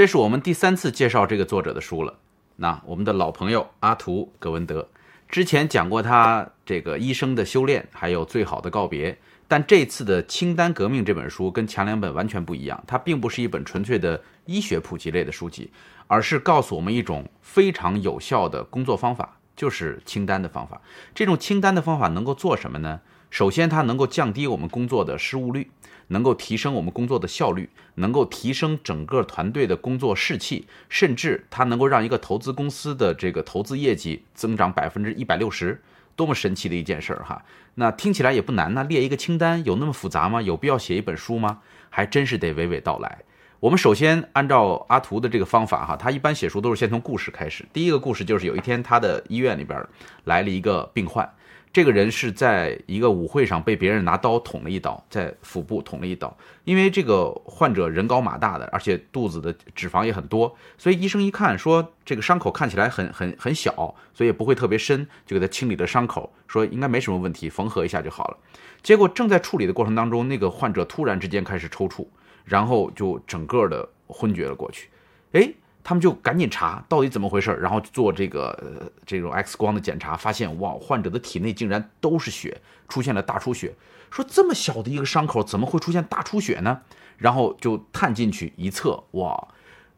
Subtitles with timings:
[0.00, 2.18] 这是我们第三次介绍这个作者的书了。
[2.56, 4.88] 那我们的老朋友阿图·葛文德，
[5.28, 9.18] 之前讲过他这个医生的修炼，还有最好的告别。
[9.46, 15.70] 但这次的《清单革命》这本书跟前两本完全不一样，它并不是一本纯粹的医学普及类的书籍，
[16.06, 20.80] 而是告诉我们一种非常有效的工作方法，就是清单的方法。
[21.14, 23.02] 这种清单的方法能够做什么呢？
[23.28, 25.70] 首先，它能够降低我们工作的失误率。
[26.10, 35.80] 能够提升我们工作的效率，能够提升整个团队的工作士气，甚至它能够让一个投资公司的这个投资业绩增长百分之一百六十，
[36.16, 37.42] 多么神奇的一件事儿哈！
[37.76, 40.42] 那听起来也不难呢，列一个清单有那么复杂吗？
[40.42, 41.60] 有必要写一本书吗？
[41.88, 43.22] 还真是得娓娓道来。
[43.60, 47.64] 我们首先按照阿图的这个方法哈，他一般写书都是先从故事开始。
[47.72, 49.86] 第一个故事就是有一天他的医院里边
[50.24, 51.30] 来了一个病患。
[51.72, 56.36] 这个人是在一个舞会上被别人拿刀捅了一刀，在腹部捅了一刀。
[56.64, 63.72] 因为这个患者人高马大的，而且肚子的脂肪也很多，所以医生一看说这个伤口看起来很很很小，
[64.12, 68.38] 所以也不会特别深，就给他清理了伤口，说应该没什么问题，缝合一下就好了。
[68.82, 72.04] 结果正在处理的过程当中，那个患者突然之间开始抽搐，
[72.44, 74.88] 然后就整个的昏厥了过去。
[75.32, 75.52] 哎。
[75.82, 83.74] 他们就赶紧查到底怎么回事，然后做这个这种 X 光的检查，发现哇，患者的体内竟然都是血，出现了大出血。
[84.10, 86.82] 说这么小的一个伤口怎么会出现大出血呢？
[87.16, 89.48] 然后就探进去一测，哇，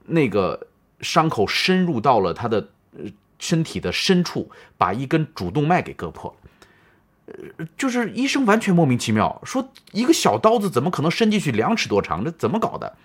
[0.06, 0.68] 那个
[1.00, 2.68] 伤口深入到了他的
[3.38, 7.34] 身体的深处，把一根主动脉给割破了。
[7.58, 12.24] 呃，就是医生完全莫名其妙，说一个小刀子怎么可能伸进去两尺多长？
[12.24, 12.96] 这怎么搞的？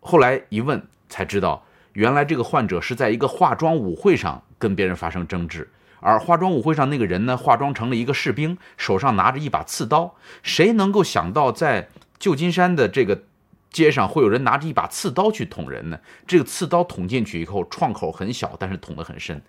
[0.00, 1.64] 后来一问才知道。
[1.94, 5.68] 原来这个患者是在一个化妆舞会上跟别人发生争执，
[6.00, 10.14] 而化妆舞会上那个人呢，化妆成了一个士兵，手上拿着一把刺刀。
[10.42, 13.22] 谁能够想到在旧金山的这个
[13.70, 15.98] 街上会有人拿着一把刺刀去捅人呢？
[16.26, 19.40] 这个刺刀捅进去以后，创口很小，但是捅得很深，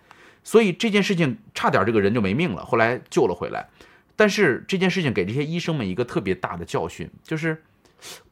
[0.44, 2.64] 所以这件事情差点这个人就没命了。
[2.64, 3.68] 后来救了回来，
[4.14, 7.64] 但是这件事情给这些医生们一个特别大的教训，就是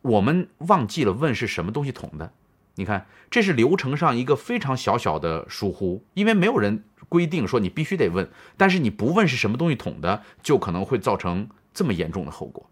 [0.03, 2.33] 我们忘记了问是什么东西捅的。
[2.77, 12.69] 你看，这是流程上一个非常小小的疏忽，因为没有人规定说你必须得问，但是你不问是什么东西捅的，就可能会造成这么严重的后果。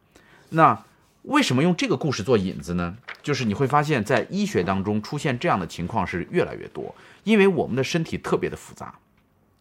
[0.51, 0.85] 那
[1.23, 2.97] 为什么用这个故事做引子呢？
[3.23, 6.93] 就是你会发现在医学当中出现这样的情况是越来越多，
[7.23, 8.99] 因为我们的身体特别的复杂。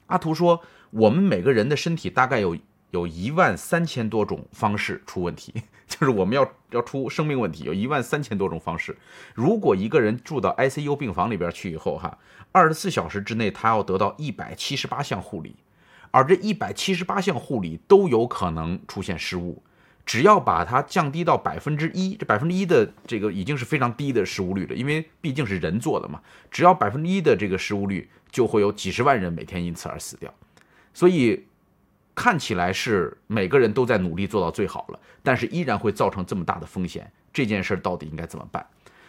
[0.08, 0.60] 阿图说，
[0.90, 2.58] 我们每个人的身体大概有
[2.92, 5.54] 有一万三千多种方式出问题。
[5.92, 8.98] 就是我们要要出生命问题，有一万三千多种方式。
[9.36, 12.18] 如果一个人住到 ICU 病房里边去以后，哈，
[12.54, 15.54] 二十四小时之内他要得到一百七十八项护理，
[16.12, 19.62] 而这一百七十八项护理都有可能出现失误。
[20.06, 26.22] 只要把它降低到百分之一，这百分之一的这个已经是非常低的失误率了，因为毕竟是人做的嘛。
[26.50, 30.34] 只要百分之一的这个失误率，就会有几十万人每天因此而死掉。
[30.94, 31.48] 所以。
[32.22, 37.12] 看起来是每个人都在努力做到最好了，但是依然会造成这么大的风险。
[37.34, 38.64] 这件事到底应该怎么办？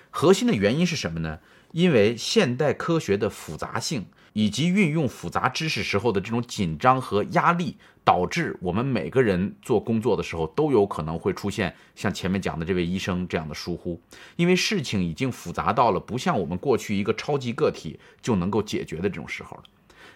[0.09, 1.39] 核心的原因是什么呢？
[1.73, 14.01] 因为现代科学的复杂性以及运用复杂知识时候的这种紧张和压力，导致我们每个人做工作的时候都有可能会出现像前面讲的这位医生这样的疏忽。
[14.37, 19.63] 因为事情已经复杂到了不像我们过去一个超级个体就能够解决的这种时候了。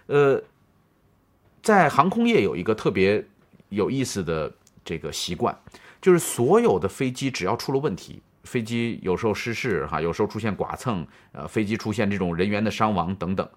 [0.06, 0.42] 呃。
[1.66, 3.26] 在航空业有一个特别
[3.70, 4.54] 有意思的
[4.84, 5.52] 这个习惯，
[6.00, 13.48] 就是所有的飞机只要出了问题，飞机有时候失事哈，有时候出现剐蹭，呃，飞机出现这种人员的伤亡等等，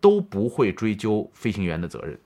[0.00, 2.16] 都不会追究飞行员的责任。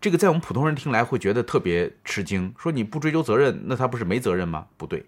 [0.00, 4.68] 这个在我们普通人听来会觉得特别吃惊，说你不追究责任，那他不是没责任吗？
[4.76, 5.06] 不对，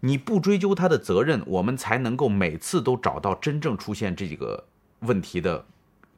[0.00, 4.64] 你不追究他的责任，我们才能够每次都找到真正出现这几个
[5.02, 5.64] 问题的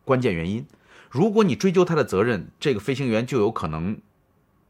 [0.07, 0.65] 关键原因。
[1.11, 3.99] 如果你追究他的责任，这个飞行员就有可能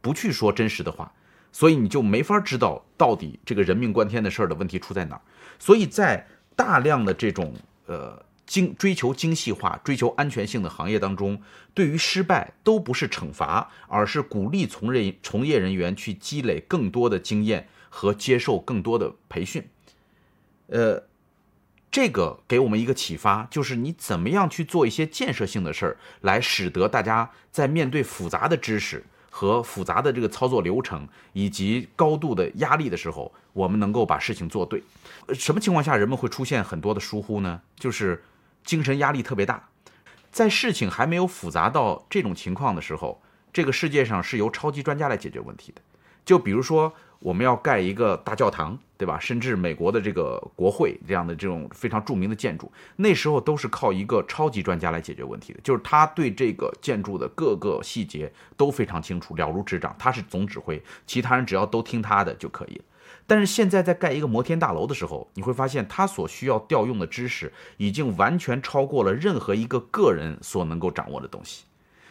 [0.01, 1.13] 不去说真实的话，
[1.51, 5.23] 所以你就没法知道到底这个人命关天的事儿的问题出在哪儿。
[5.59, 7.55] 所以在大量的这种
[7.87, 11.43] 呃精追求精细化、追求安全性的行业当中，
[11.75, 19.69] 对于失败都不是惩罚，而是鼓励从人从业人员去积累更多的经验和接受更多的培训，
[20.69, 21.08] 呃。
[21.91, 34.83] 这个给我们一个启发，就是你怎么样去做一些建设性的事儿，来使得大家在面对复杂的知识和复杂的这个操作流程以及高度的压力的时候，我们能够把事情做对。
[35.33, 37.61] 什么情况下人们会出现很多的疏忽呢？
[37.79, 38.23] 就是
[38.65, 39.69] 精神压力特别大，
[40.31, 45.81] 在事情还没有复杂到这种情况的时候，这个世界上是由超级专家来解决问题的。
[46.25, 49.19] 就比如说，我们要盖一个大教堂，对吧？
[49.19, 59.95] 甚至美国的这个国会这样的这种非常著名的建筑，那时候都是靠一个超级专家来解决问题的，就是他对这个建筑的各个细节都非常清楚，了如指掌。
[59.97, 62.85] 他是总指挥，其他人只要都听他的就可以了。
[63.27, 71.65] 但是现在在盖一个摩天大楼的时候，你会发现他所需要调用的知识已经完全超过了任何一个个人所能够掌握的东西。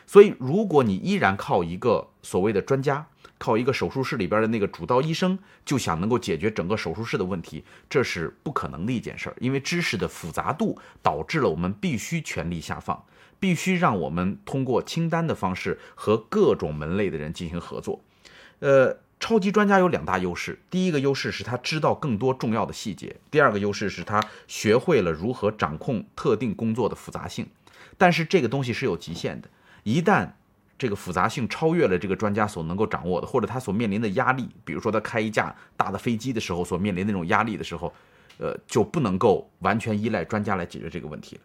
[0.05, 3.05] 所以，如果你依然靠一个所谓的专家，
[3.37, 9.35] 靠一个手术室里边的那个主刀医生，就想能够解决整个手术室的问题，这是不可能的一件事儿。
[9.39, 13.03] 因为知识的复杂度导致了我们必须权力下放，
[13.39, 18.01] 必须让我们通过清单的方式和各种门类的人进行合作。
[18.59, 27.47] 呃，超级专家有两大优势，第一个优势是他知道更多重要的细节，第二个优势是他学会了如何掌控特定工作的复杂性。
[27.99, 29.49] 但是这个东西是有极限的。
[29.83, 30.33] 一旦
[30.77, 37.91] 这个复杂性超越了这个专家所能够掌握的，或者他所面临的压力，比如说他开一架大的飞机的时候所面临那种压力的时候，
[38.37, 41.41] 呃，就不能够完全依赖专家来解决这个问题了。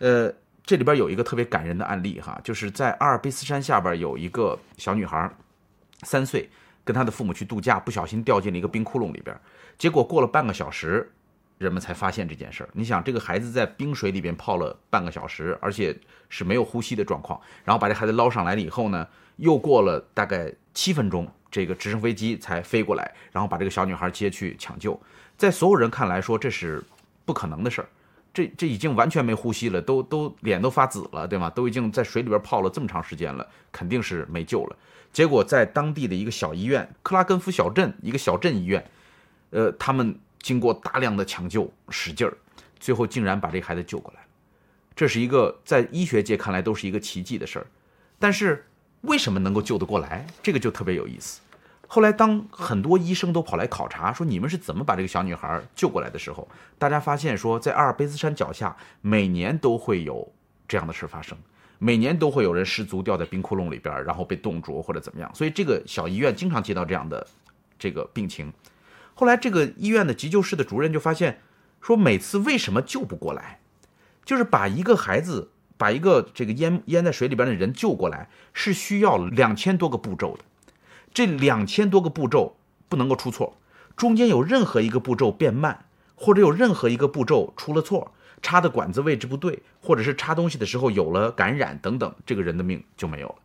[0.00, 0.32] 呃，
[0.64, 5.30] 这里边有一个特别感人的案例哈，就是在阿尔卑斯山下边有一个小女孩，
[6.02, 6.48] 三岁，
[6.84, 9.34] 跟她的父母去度假，不小心掉进了一个冰窟窿里边，
[9.78, 11.10] 结果过了半个小时。
[11.58, 12.68] 人们才发现这件事儿。
[12.72, 15.96] 你想，这个孩子在冰水里边泡了半个小时，而且
[16.28, 17.40] 是没有呼吸的状况。
[17.64, 19.06] 然后把这孩子捞上来了以后呢，
[19.36, 25.00] 又过了大概七分钟，这个直升飞机才飞过来，然后把这个小女孩接去抢救。
[25.38, 26.84] 在所有人看来说，这是
[27.24, 27.88] 不可能的事儿。
[28.34, 31.48] 这这已经完全没呼吸了，都都脸都发紫了，对吗？
[31.48, 34.76] 都已经在水里边泡了这么长时间了，肯定是没救了。
[35.10, 38.84] 结果在当地的一个小医院，克拉根福小镇一个小镇医院，
[39.50, 40.14] 呃，他们。
[40.40, 42.36] 经过大量的抢救，使劲儿，
[42.78, 44.26] 最后竟然把这孩子救过来了。
[44.94, 47.66] 这是一个在医学界看来都是一个奇迹的事儿。
[48.18, 48.64] 但是
[49.02, 50.26] 为什么能够救得过来？
[50.42, 51.40] 这个就特别有意思。
[51.86, 56.48] 后来当很多医生都跑来考察，说你们是怎么把这个小女孩救过来的时候，
[56.78, 60.26] 大家发现说，在阿尔卑斯山脚下，每年都会有
[60.66, 61.36] 这样的事发生，
[61.78, 65.30] 每年都会有人失足掉在冰窟窿里边，然后被冻住或者怎么样。
[65.34, 67.24] 所以这个小医院经常接到这样的
[67.78, 68.52] 这个病情。
[69.18, 71.40] 后来，这个医院的急救室的主任就发现，
[71.80, 73.60] 说每次为什么救不过来，
[74.26, 75.48] 就是把一个孩子，
[75.78, 80.44] 把一个这个淹淹在水里边的人救过来，是需要两千多个步骤的。
[81.14, 82.58] 这两千多个步骤
[82.90, 83.56] 不能够出错，
[83.96, 93.36] 中间有任何一个步骤变慢，或者有任何一个步骤出了错，插的管子位置不对，或者是插东西的时候有了感染等等，这个人的命就没有了。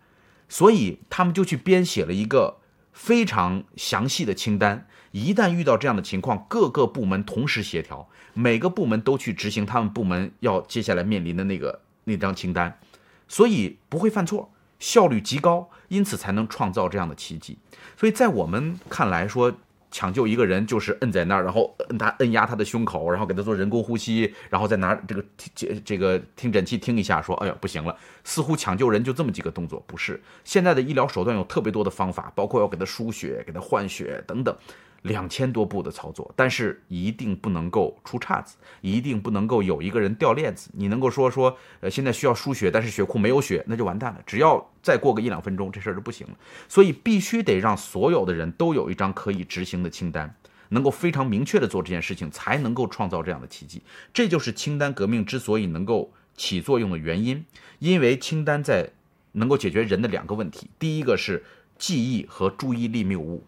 [0.50, 2.58] 所以他们就去编写了一个
[2.94, 4.88] 非常详细的清单。
[5.12, 12.80] 一旦遇到这样的情况，各个部门同时协调，每个部门都去执行他们部门要接下来面临的那个那张清单，
[13.28, 17.58] 所以不会犯错，效率极高，因此才能创造这样的奇迹。
[17.98, 19.54] 所以在我们看来说。
[19.92, 34.56] 抢救一个人就是摁在那儿，然后摁他摁压他的胸口，然后给他做人工呼吸，然后再拿这个听这个听诊器听一下，说哎呀不行了，似乎抢救人就这么几个动作，不是现在的医疗手段有特别多的方法，包括要给他输血、给他换血等等。
[35.04, 40.70] 两千多步的操作，但是一定不能够出岔子，一定不能够有一个人掉链子。
[40.74, 44.22] 你能够说说，呃，现在需要输血，但是血库没有血，那就完蛋了。
[44.26, 46.34] 只要再过个一两分钟，这事儿就不行了。
[46.70, 50.36] 所以必须得让所有的人都有一张可以执行的清单，
[50.70, 53.82] 能够非常明确的做这件事情，才能够创造这样的奇迹。
[54.14, 57.44] 这就是清单革命之所以能够起作用的原因，
[57.80, 58.92] 因为清单在
[59.32, 61.44] 能够解决人的两个问题，第一个是
[61.80, 63.44] 记忆和注意力谬误。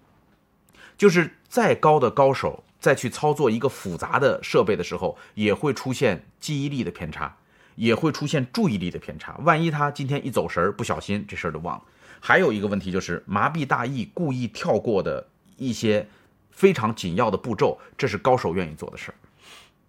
[0.98, 7.36] 就是再高的高手，再去操作一个复杂的设备的时候，也会出现记忆力的偏差，
[7.76, 9.36] 也会出现注意力的偏差。
[9.44, 11.84] 万一他今天一走神儿，不小心这事儿就忘了。
[12.20, 16.08] 还有一个问题就是麻痹大意，故意跳过的一些
[16.52, 19.16] 非常紧要的步骤，这是高手愿意做的事儿。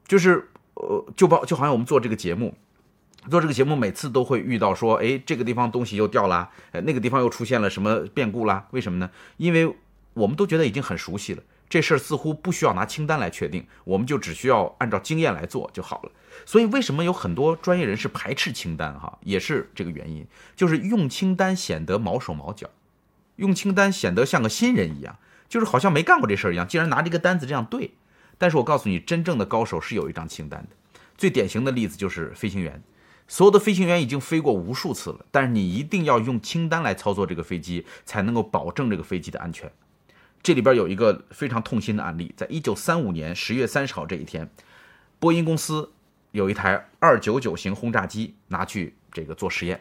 [0.06, 2.54] 就是呃，就包就好像我们做这个节目，
[3.30, 8.66] 做这个节目每次都会遇到说，哎，这个地方东西又掉啦，呃，那个地方又出现了什么变故啦？
[8.70, 9.10] 为什么呢？
[9.36, 9.76] 因为。
[10.14, 16.12] 我们都觉得已经很熟悉了，这事儿似乎不需要拿清单来确定，我们就只需要按照经验来做就好了。
[16.46, 18.98] 所以，为什么有很多专业人士排斥清单？
[18.98, 22.68] 哈，也是这个原因，就是用清单显得毛手毛脚，
[23.36, 25.18] 用清单显得像个新人一样，
[25.48, 27.94] 就是好像没干过这事儿一样，竟然拿这个单子这样对。
[28.36, 30.76] 但是我告诉你，真正的高手是有一张清单的。
[31.16, 32.82] 最典型的例子就是飞行员，
[33.28, 39.70] 所有的飞行员已经飞过无数次了，但是你一定要用清单来操作这个飞机，才能够保证这个飞机的安全。
[40.44, 44.50] 这里边有一个非常痛心的案例，在一九三五年十月三十号这一天，
[45.18, 45.90] 波音公司
[46.32, 49.80] 有一台二九九型轰炸机拿去这个做实验，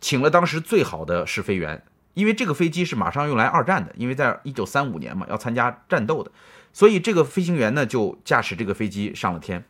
[0.00, 1.80] 请了当时最好的试飞员，
[2.14, 6.32] 因为这个飞机是马上用来二战的，因为在一九三五年嘛，要参加战斗的，
[6.72, 9.64] 所以这个飞行员呢就驾驶这个飞机上了天。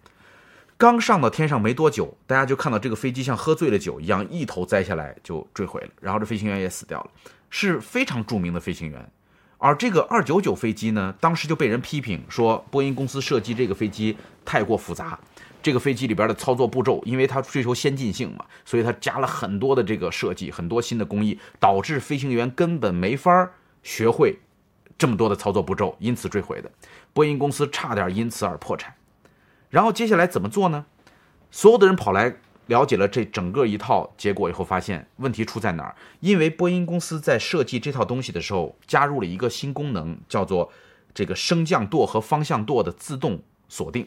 [0.78, 7.10] 刚上到天上没多久，大家就看到这个飞机像喝醉了酒一样，一头栽下来就坠毁了，然后这飞行员也死掉了，
[7.50, 9.12] 是非常著名的飞行员。
[9.60, 15.18] 而这个二九九飞机呢，当时就被人批评说，波音公司设计这个飞机太过复杂，
[15.62, 23.50] 这个飞机里边的操作步骤，因为它追求先进性嘛，所以它加了很多的这个设计，很多新的工艺，导致飞行员根本没法
[23.82, 24.38] 学会
[24.96, 26.70] 这么多的操作步骤，因此坠毁的。
[27.12, 28.94] 波音公司差点因此而破产。
[29.68, 30.86] 然后接下来怎么做呢？
[31.50, 32.34] 所有的人跑来
[32.70, 35.96] 了解了这整个一套结果以后，发现问题出在哪儿？
[36.20, 40.72] 因为波音公司在设计这套东西的时候，加入了一个新功能，叫做
[41.12, 44.06] 这个升降舵和方向舵的自动锁定，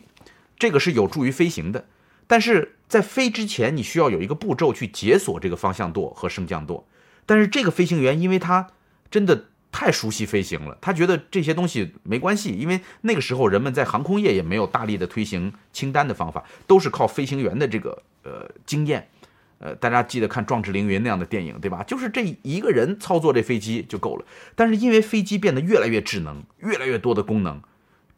[0.57, 1.85] 这个是有助于飞行的。
[2.25, 6.87] 但是在飞之前，你需要有一个步骤去解锁这个方向舵和升降舵。
[7.25, 8.69] 但是这个飞行员，因为他
[9.11, 9.47] 真的。
[9.73, 19.09] 太熟悉飞行了，他觉得这些东西没关系，因为那个时候人们在航空业也没有大力的推行清单的方法，都是靠飞行员的这个呃经验。
[19.57, 21.81] 呃，大家记得看《壮志凌云》那样的电影，对吧？
[21.83, 24.25] 就是这一个人操作这飞机就够了。
[24.55, 27.61] 但是因为飞机变得越来越智能，越来越多的功能，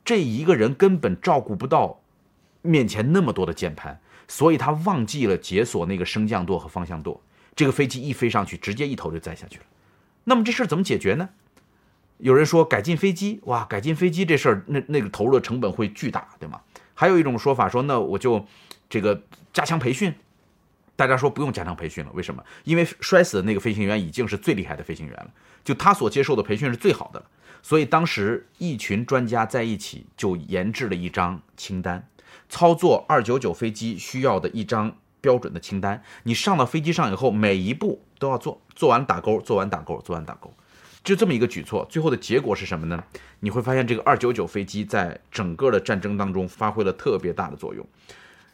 [0.03, 2.01] 这一个人根本照顾不到
[2.63, 7.21] 面前那么多的键盘，所以他忘记了解锁那个升降舵和方向舵。
[7.55, 9.65] 这个飞机一飞上去，直接一头就栽下去了。
[10.23, 11.29] 那么这事儿怎么解决呢？
[12.17, 16.61] 有人说改进飞机，哇，改进飞机这事儿，那那个投入的成本会巨大，对吗？
[16.93, 18.45] 还有一种说法说，那我就
[18.89, 19.21] 这个
[19.53, 20.13] 加强培训。
[20.97, 22.41] 大家说不用加强培训了，为什么？
[22.63, 25.29] 因为摔死的那个飞行员已经是最厉害的飞行员了，
[25.61, 27.25] 就他所接受的培训是最好的了。
[27.61, 32.07] 所以当时一群专家在一起就研制了一张清单，
[32.47, 36.01] 操作二九九飞机需要的一张标准的清单。
[36.23, 40.53] 你上到飞机上以后，每一步都要做，做完打勾，做完打勾，做完打勾。
[41.05, 43.01] 就这么一个举措，最后的结果是什么呢？
[43.41, 47.87] 你会发现这个二九九飞机在整个的战争当中发挥了特别大的作用。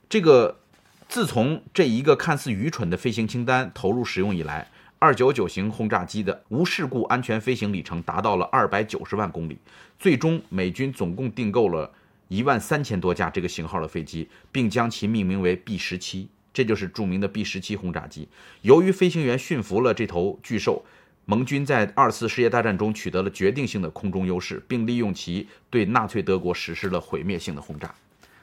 [0.10, 0.60] 这个
[1.08, 9.58] 自从这一个看似愚蠢的飞行清单投入使用以来，二九九型轰炸机的无事故安全飞行里程达到了二百九十万公里。
[9.98, 11.90] 最终，美军总共订购了
[12.28, 18.28] 一万三千多架这个型号的飞机，并将其命名为 B 十七，这就是著名的 B 十七轰炸机。
[18.62, 20.84] 由于飞行员驯服了这头巨兽。
[21.26, 27.94] 盟军在二次世界大战中取得了决定性的空中优势，并利用其对纳粹德国实施了毁灭性的轰炸。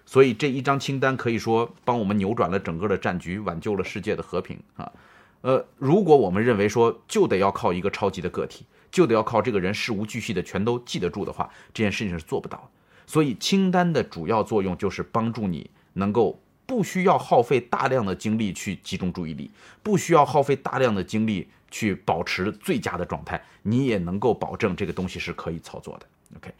[0.06, 4.90] 所以这一张清单可以说帮我们扭转了整个的战局，挽救了世界的和平啊！
[5.42, 12.70] 呃，如果我们认为说就得要靠一个超级的个体，就得要靠这个人事无巨细的全都记得住的话，这件事情是做不到。
[13.06, 19.50] 所以清单的主要作用就是帮助你能够不需要耗费大量的精力去集中注意力，
[19.82, 21.48] 不需要耗费大量的精力。
[21.70, 26.06] 去保持最佳的状态，你也能够保证这个东西是可以操作的。
[26.36, 26.52] OK，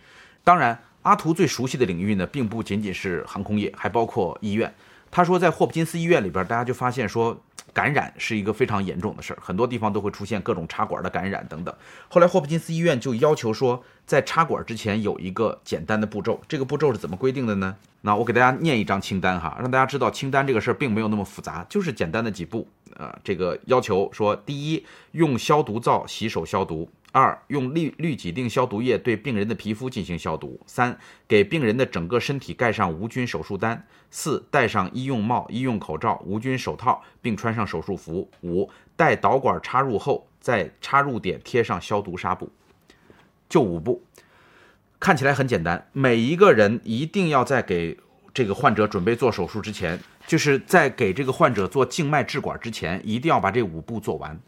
[0.45, 4.73] 当然，阿图最熟悉的领域呢，并不仅仅是航空业，还包括医院。
[5.11, 11.75] 他说，在霍普金斯医院里边，大家就发现说，感染是一个非常严重的事儿，很多地方都会出现各种插管的感染等等。
[12.09, 16.41] 后来，霍普金斯医院就要求说，在插管之前有一个简单的步骤。
[16.49, 17.77] 这个步骤是怎么规定的呢？
[18.03, 22.67] 那我给大家念一张清单哈，让大家知道清单这个事儿并没有那么复杂，就是简单的几步。
[22.97, 30.97] 呃，这个要求说，第一，用消毒皂洗手消毒；二，用氯氯己定消毒液对病人的皮肤进行消毒；三，
[31.27, 33.77] 给病人的整个身体盖上无菌手术单；
[34.11, 42.51] 四，戴上医用帽、医用口罩、无菌手套，并穿上手术服；五，待导管插入后，在插入点贴上消毒纱布。
[43.49, 44.03] 就五步，
[45.01, 45.89] 看起来很简单。
[45.93, 47.97] 每一个人一定要在给
[48.35, 49.99] 这个患者准备做手术之前。
[50.27, 54.39] 就是在给这个患者做静脉置管之前，一定要把这五步做完。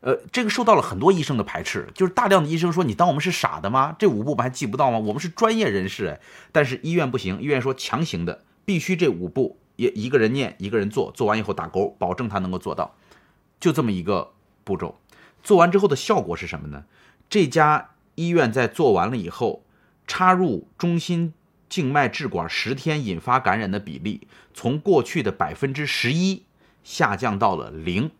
[0.00, 3.96] 呃，这个受到了很多医生的排斥，就是大量的医生说：“你当我们是傻的吗？
[3.98, 4.98] 这五步我们还记不到吗？
[4.98, 6.20] 我们是专业人士。”
[6.52, 12.94] 但是医院不行，医院说强行的，必须这五步也一个人念，一个人做，做完以后打勾，保证他能够做到。
[13.58, 14.32] 就这么一个
[14.64, 14.98] 步骤，
[15.42, 16.84] 做完之后的效果是什么呢？
[17.28, 19.64] 这家医院在做完了以后，
[20.06, 21.34] 插入中心。
[21.68, 26.44] 静脉置管十天引发感染的比例从过去的百分之十一
[26.82, 28.10] 下降到了零，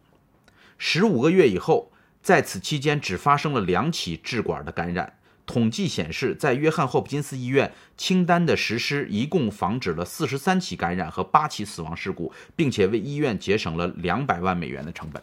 [0.78, 1.92] 十五个月以后，
[2.22, 5.18] 在此期间只发生了两起置管的感染。
[5.44, 15.22] 统计显示，在约翰霍普金斯医院清单的实施一共防止了四十三起感染和八起死亡事故，并且为医院节省了两百万美元的成本。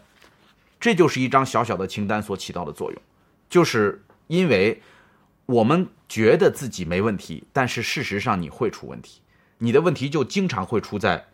[0.79, 3.01] 这就是一张小小的清单所起到的作用，
[3.49, 4.81] 就是因为。
[5.47, 9.21] 我们觉得自己没问题，但是事实上你会出问题，
[9.59, 11.27] 你的问题就经常会出在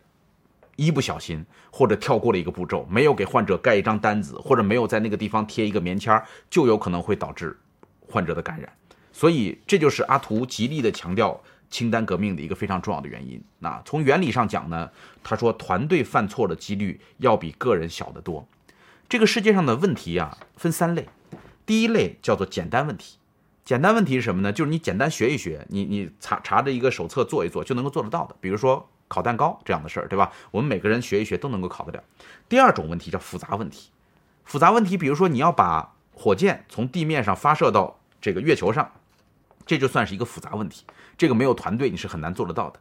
[0.76, 7.56] 一不小心或者跳过了一个步骤，没有给患者盖一张单子，或者没有在那个地方贴一个棉签儿，就有可能会导致
[8.00, 8.72] 患者的感染。
[9.12, 11.38] 所以这就是阿图极力的强调
[11.68, 13.42] 清单革命的一个非常重要的原因。
[13.58, 14.90] 那从原理上讲呢，
[15.22, 18.46] 他说团队犯错的几率要比个人小得多。
[19.08, 21.06] 这个世界上的问题啊，分三类，
[21.66, 23.18] 第一类叫做简单问题。
[23.64, 24.52] 简单问题是什么呢？
[24.52, 28.34] 就是你简单学一学，你你查查着一个手册做一做就能够做得到的。
[28.40, 30.32] 比如说烤蛋糕这样的事儿，对吧？
[30.50, 32.02] 我们每个人学一学都能够考得了。
[32.48, 33.90] 第二种问题叫复杂问题，
[34.44, 38.90] 复杂问题，比如说你要把火箭从地面上发射到这个月球上，
[39.66, 40.84] 这就算是一个复杂问题，
[41.18, 42.80] 这个没有团队你是很难做得到的。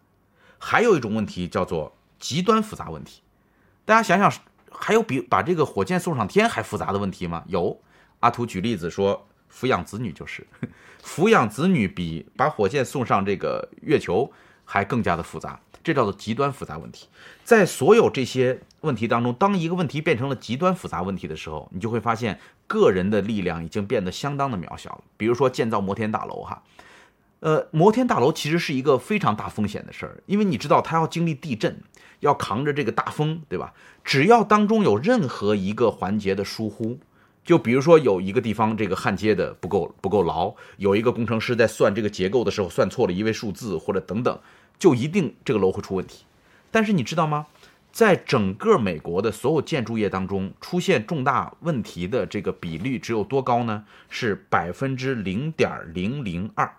[0.57, 3.21] 还有一种问题叫做极端复杂问题，
[3.83, 4.31] 大家想想，
[4.71, 7.43] 还有比把这个火箭送上天还复杂的问题吗？
[7.47, 7.77] 有，
[8.21, 9.27] 阿图举例子说。
[9.53, 10.47] 抚养子女就是，
[11.03, 14.31] 抚养子女比把火箭送上这个月球
[14.63, 17.07] 还更加的复杂，这叫做极端复杂问题。
[17.43, 25.03] 在所有这些问题当中，当一个问题变成了极端复杂问题的时候，你就会发现个人的力量已经变得相当的渺小了。
[25.17, 26.63] 比如说建造摩天大楼，哈，
[27.41, 31.81] 呃，摩天大楼其实是一个非常大风险的事儿，因为你知道它要经历地震，
[32.19, 33.73] 要扛着这个大风，对吧？
[34.03, 37.00] 只要当中有任何一个环节的疏忽，
[37.43, 44.39] 就比如说有一个地方这个焊接的不够不够牢，有一个工程师在算这个结构的时候算错了一位数字或者等等，
[44.81, 46.25] 就一定这个楼会出问题。
[46.71, 47.45] 但是你知道吗？
[47.91, 53.83] 在整个美国的所有建筑业当中，出现重大问题的这个比率只有多高呢？
[54.09, 56.73] 是百分之零点零零二，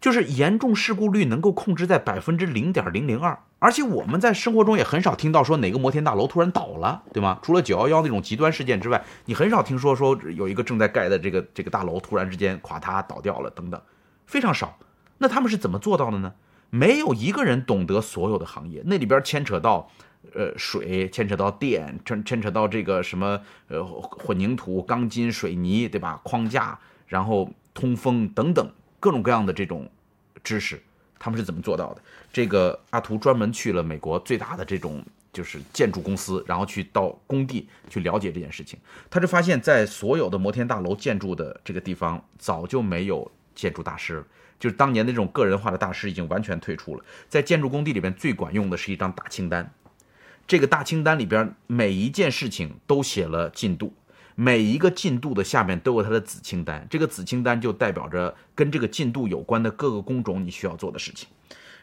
[0.00, 3.36] 就是严重事故率能够控制在百分之零点零零二。
[3.58, 7.40] 而且我们在生活中也很少听到说哪个摩天大楼突然倒了，对吗？
[7.42, 13.80] 除了九幺幺那种极端事件之外，你很少听说说有一个正在盖的这个这个大楼突然之间垮塌倒掉了等等，
[14.26, 14.78] 非常少。
[15.16, 16.34] 那他们是怎么做到的呢？
[16.70, 19.90] 没有一个人懂得所有的行业，那里边牵扯到
[20.34, 26.20] 呃水，牵扯到电，牵牵扯到这个什么呃混凝土、钢筋、水泥，对吧？
[26.22, 29.88] 框架，然后通风等等各种各样的这种
[30.42, 30.82] 知识。
[31.18, 32.02] 他们是怎么做到的？
[32.30, 38.78] 这个阿图专门去了美国最大的这种就是建筑公司，然后去到工地去了解这件事情。
[39.08, 44.22] 他就发现，在所有的摩天大楼建筑的这个地方，早就没有建筑大师，
[44.58, 47.04] 就是当年的这种个人化的大师已经完全退出了。
[47.28, 49.72] 在建筑工地里边，最管用的是一张大清单，
[50.46, 53.94] 这个大清单里边每一件事情都写了进度。
[54.38, 61.26] 每一个进度的下面都有它的子清单，这个子清单就代表着跟这个进度有关的各个工种你需要做的事情。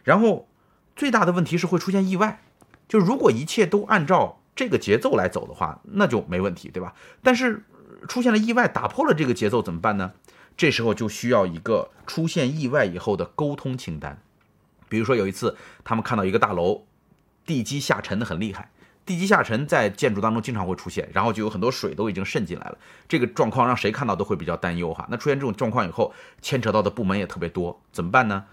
[0.04, 0.48] 然后
[0.96, 2.44] 最大的问题是会出现意外，
[2.88, 6.94] 就如果一切都按照这个节奏来走的话，那就没问题，对吧？
[7.24, 7.64] 但是
[8.08, 10.12] 出现了意外，打破了这个节奏怎么办呢？
[10.56, 14.22] 这时候就需要一个出现意外以后的沟通清单。
[14.88, 16.86] 比如说有一次，他们看到一个大楼
[17.46, 18.70] 地基下沉的很厉害。
[19.06, 22.78] 地基下沉在建筑当中经常会出现，然后就有很多水都已经渗进来了。
[23.08, 25.06] 这个状况让谁看到都会比较担忧哈。
[25.12, 28.46] 那出现这种状况以后，牵扯到的部门也特别多，怎么办呢？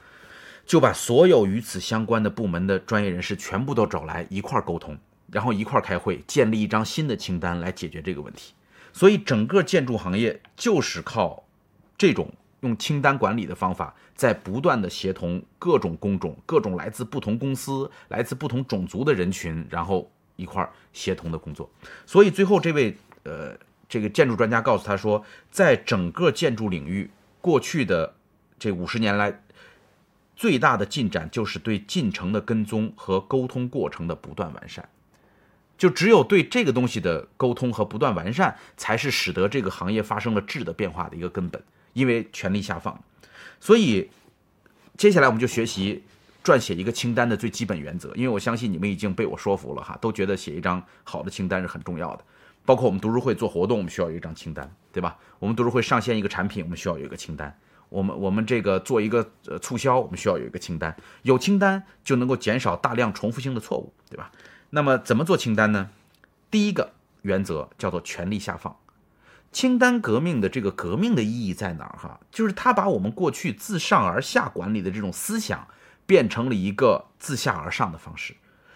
[0.66, 4.98] 就把所有与此相关的部门的专业人士全部都找来一块儿沟通，
[5.30, 8.54] 然后一块儿开会，建立一张新的清单来解决这个问题。
[8.92, 11.44] 所以整个建筑行业就是靠
[12.00, 20.10] 这种用清单管理的方法，在不断的协同各种工种、各种来自不同公司、来自不同种族的人群，然后。
[20.36, 21.68] 一块儿协同的工作，
[22.06, 23.54] 所以最后这位呃
[23.86, 27.10] 这个建筑专家告诉他说，在整个建筑领域，
[27.42, 28.14] 过去的
[28.58, 29.38] 这五十年来，
[30.34, 34.88] 最大的进展就是对进程的跟踪和沟通过程的不断完善。
[35.76, 41.62] 就只有对这个东西的沟通和不断完善，才是使得这个行业发生了质的变化的一个根本。
[41.92, 43.02] 因为权力下放，
[43.60, 44.10] 所以
[44.96, 46.04] 接下来我们就学习。
[46.42, 52.24] 撰写一个清单的最基本原则，因为我相信你们已经被我说服了哈，都觉得写一张好的清单是很重要的。
[52.64, 55.18] 包括我们读书会做活动，我们需要有一张清单，对吧？
[55.38, 57.54] 我们读书会上线一个产品，我们需要有一个清单。
[57.90, 60.96] 我们我们这个做一个呃促销，我们需要有一个清单。
[61.24, 64.32] 有清单就能够减少大量重复性的错误，对吧？
[64.70, 65.90] 那么怎么做清单呢？
[66.50, 68.74] 第一个原则叫做权力下放。
[69.52, 72.20] 清单革命的这个革命的意义在哪儿哈？
[72.30, 75.66] 就是它把我们过去自上而下管理的这种思想。
[76.06, 78.34] 变成了一个自下而上的方式，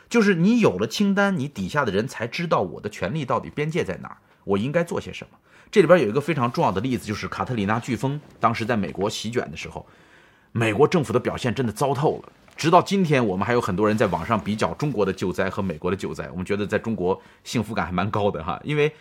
[0.08, 5.37] 就是你有了清单，你底下的人才知道我的权利到底边界在哪儿，我应该做些什么。
[5.68, 9.84] 这里边有一个非常重要的例子，就是卡特里娜飓风当时在美国席卷的时候，
[10.52, 12.32] 美国政府的表现真的糟透了。
[12.56, 18.94] 直到今天，我们还有很多人在网上比较中国的救灾和美国的救灾，我们觉得在中国幸福感还蛮高的哈，因为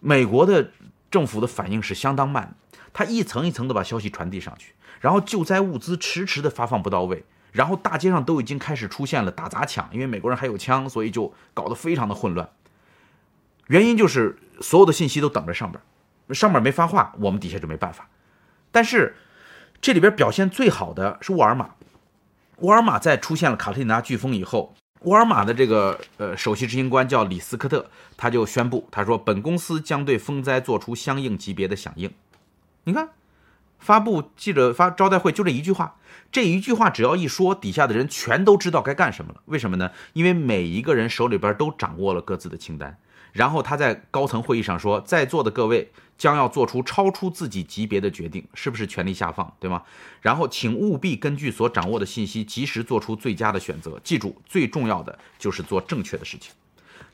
[0.00, 0.68] 美国的
[1.10, 2.54] 政府的反应是相当慢，
[2.92, 7.24] 他一层一层的把消息传递上去，然后救灾物资迟迟的发放不到位。
[7.52, 12.48] 然后大街上都已经开始出现了打砸抢，因为美国人还有枪，所以就搞得非常的混乱。
[13.66, 15.82] 原因就是所有的信息都等着上边，
[16.32, 18.08] 上面没发话，我们底下就没办法。
[18.70, 19.16] 但是
[19.80, 21.70] 这里边表现最好的是沃尔玛，
[22.58, 27.86] 沃尔玛在出现了卡特里娜飓风以后，沃尔玛的这个呃首席执行官叫李斯科特，
[28.16, 32.10] 他就宣布，他说本公司将对风灾做出相应级别的响应。
[32.84, 33.08] 你看，
[33.78, 35.96] 发布记者发招待会就这一句话，
[36.30, 39.40] 这一句话只要一说，底下的人全都知道该干什么了。
[39.46, 39.90] 为什么呢？
[40.12, 42.98] 因为每一个人手里边都掌握了各自的清单。
[43.32, 49.82] 然后他在高层会议上说，在座的各位将要做出超出自己级别的决定，是不是权力下放，对吗？
[50.20, 53.98] 然后请务必根据所掌握的信息，及时做出最佳的选择。
[54.04, 56.52] 记住，最重要的就是做正确的事情。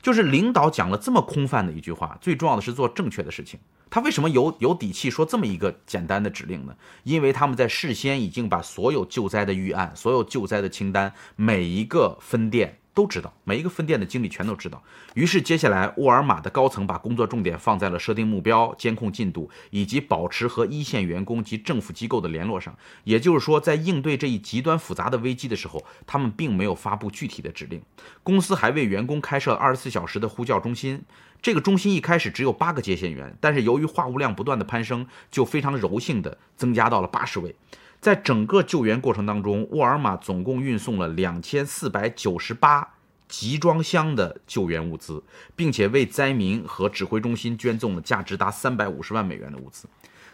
[0.01, 3.59] 就是领导讲了这么空泛的一句话，最重要的是做正确的事情。
[3.89, 6.75] 他为什么有有底气说这么一个简单的指令呢？
[7.03, 12.77] 因为他们在事先已经把所有救灾的预案、所有救灾的清单，每一个分店。
[12.97, 14.81] 都知道，每一个分店的经理全都知道。
[15.13, 22.75] 于是，接下来沃尔玛的高层把工作重点放在了设定目标、监控进度以及保持和一线员工及政府机构的联络上。
[23.03, 27.79] 也就是说，在应对这一极端复杂的危机的时候，他们并没有发布具体的指令。
[28.23, 31.03] 公司还为员工开设二十四小时的呼叫中心。
[31.39, 37.55] 这个中心一开始只有八个接线员，但是由于话务量不断的攀升，就非常柔性的增加到了八十位。
[37.99, 42.95] 在整个救援过程当中，沃尔玛总共运送了两千四百九十八
[43.27, 45.21] 集装箱的救援物资，
[45.55, 49.87] 并且为灾民和指挥中心捐赠了价值达三百五十万美元的物资。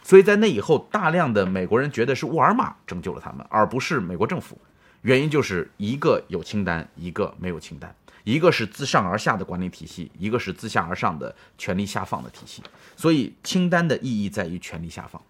[0.04, 4.58] 所以在那以后，大量的美国人觉得是沃尔玛拯救了他们，而不是美国政府。
[5.02, 7.90] 原因就是一个有清单，一个没有清单；
[8.24, 12.62] 一个是自上而下的管理体系，一个是自下而上的权力下放的体系。
[12.96, 15.22] 所以，清单的意义在于权力下放。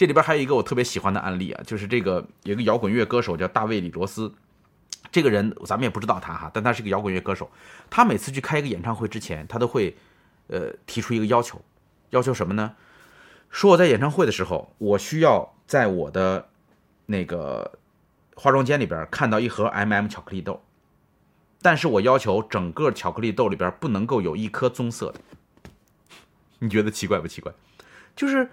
[0.00, 4.32] 这里边还有一个我特别喜欢的案例啊，就是这个有个摇滚乐歌手叫大卫·李罗斯，
[5.12, 7.50] 这个人咱们也不知道他哈，但他是个摇滚乐歌手。
[7.90, 9.94] 他每次去开一个演唱会之前，他都会
[10.46, 11.62] 呃提出一个要求，
[12.08, 12.76] 要求什么呢？
[13.50, 16.48] 说我在演唱会的时候，我需要在我的
[17.04, 17.78] 那个
[18.36, 20.62] 化妆间里边看到一盒 M&M 巧克力豆，
[21.60, 25.20] 但是我要求整个巧克力豆里边不能够有一颗棕色的。
[26.60, 27.52] 你觉得奇怪不奇怪？
[28.16, 28.48] 就是。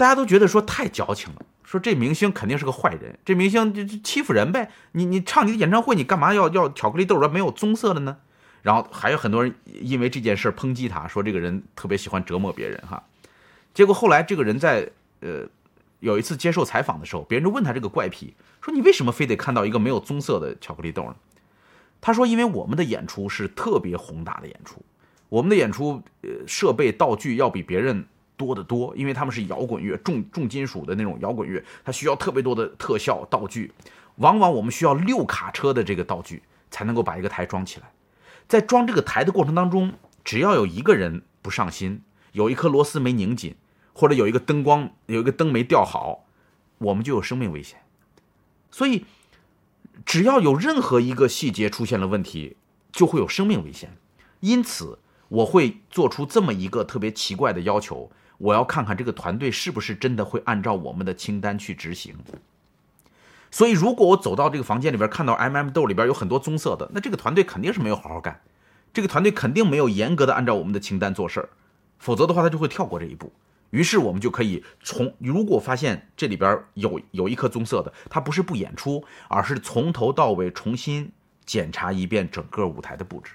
[0.00, 4.70] 大家都觉得说太矫情了，说这明星肯定是个坏人，这明星就欺负人呗。
[4.92, 8.16] 你你唱你的演唱会，你干嘛要要巧克力豆儿没有棕色的呢？
[8.62, 13.04] 然后还有很多人因为这件事抨击他，说这个人特别喜欢折磨别人哈。
[13.74, 14.88] 结果后来这个人在
[15.20, 15.46] 呃
[15.98, 18.32] 有一次接受采访的时候，别人就问他这个怪癖，
[18.62, 21.16] 说你为什么非得看到一个没有棕色的巧克力豆呢？
[22.00, 24.82] 他说因为我们的演出是特别宏大的演出，
[25.28, 28.06] 我们的演出呃设备道具要比别人。
[28.40, 33.70] 多得多，因为他们是摇滚乐，重重金属的那种摇滚乐，它需要特别多的特效道具，
[34.16, 37.92] 往往我们需要六卡车的这个道具才能够把一个台装起来。
[38.48, 39.92] 在装这个台的过程当中，
[40.24, 42.00] 只要有一个人不上心，
[42.32, 43.54] 有一颗螺丝没拧紧，
[43.92, 46.24] 或者有一个灯光有一个灯没吊好，
[46.78, 47.78] 我们就有生命危险。
[48.70, 49.04] 所以，
[50.06, 52.56] 只要有任何一个细节出现了问题，
[52.90, 53.98] 就会有生命危险。
[54.40, 54.98] 因此，
[55.28, 58.10] 我会做出这么一个特别奇怪的要求。
[58.40, 62.16] 我要看看这个团队是不是真的会按照我们的清单去执行。
[63.50, 68.40] 所以，如果我走到这个房间里边，看到 M M 豆里边有很多棕色的，那这个团队肯定是没有好好干，
[68.94, 71.48] 这个团队肯定没有严格的按照我们的清单做事儿，
[71.98, 73.32] 否则的话他就会跳过这一步。
[73.70, 81.12] 于是我们就可以从如果发现这里边有有一颗棕色的，他不是不演出，而是从头到尾重新
[81.44, 83.32] 检查一遍整个舞台的布置。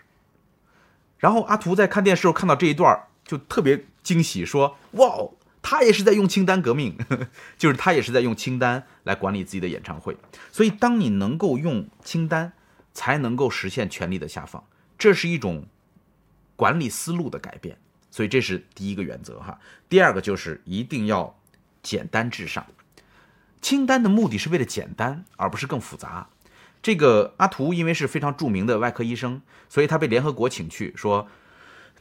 [1.18, 3.86] 然后阿图在看电视时候看到这一段就特别。
[4.06, 5.16] 惊喜说：“哇，
[5.64, 6.96] 他也是在用清单革命，
[7.58, 10.16] 就是他也是在用清单来管理自己的演唱会。
[10.52, 12.54] 所以，当你能够用清单，
[12.94, 14.64] 才能够实现权力的下放，
[15.00, 15.66] 这是一种
[16.56, 17.80] 管理思路的改变。
[18.12, 19.60] 所以，这是第一个原则哈。
[19.90, 21.36] 第二个就是一定要
[21.82, 22.64] 简单至上。
[23.60, 26.30] 清单的目的是为了简单，而不是更复杂。
[26.84, 31.28] 这个阿图因为是非常著名的外科医生，所以他被联合国请去说，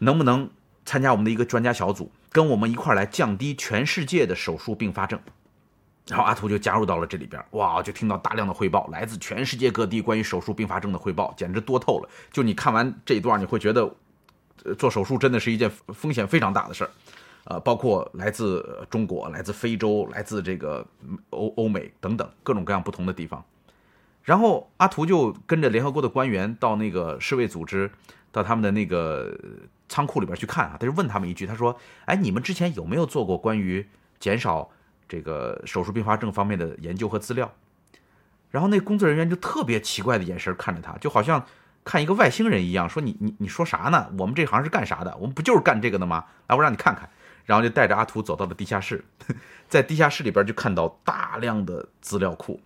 [0.01, 0.51] 能不能？”
[0.85, 5.18] 参加我们的一个专家小组，跟我们一块来降低全世界的手术并发症。
[6.07, 12.09] 然后阿图就加入到了这里边，哇，就听到大量的汇报，来自全世界各地关于手术并发症的汇报，简直多透了。
[12.31, 13.90] 就你看完这一段，你会觉得，
[14.77, 16.90] 做手术真的是一件风险非常大的事儿。
[17.44, 20.87] 呃，包括来自中国、来自非洲、来自这个
[21.31, 23.42] 欧欧美等等各种各样不同的地方。
[24.25, 27.91] 然后阿图就跟着联合国的官员到那个世卫组织，
[28.33, 29.39] 到他们的那个。
[29.87, 33.87] 仓库里边去看啊，他就问他们一句，他说：“哎，你们之前有没有做过关于
[34.19, 34.69] 减少
[35.07, 37.53] 这个手术并发症方面的研究和资料？”
[38.51, 41.45] 然后那工作人员就特别奇怪的眼神看着他，就好像
[41.85, 44.11] 看一个外星人一样，说你你你说啥呢？
[44.19, 45.15] 我们这行是干啥的？
[45.19, 46.25] 我们不就是干这个的吗？
[46.49, 47.09] 来，我让你看看。
[47.45, 49.05] 然后就带着阿图走到了地下室，
[49.69, 52.59] 在地下室里边就看到大量的资料库，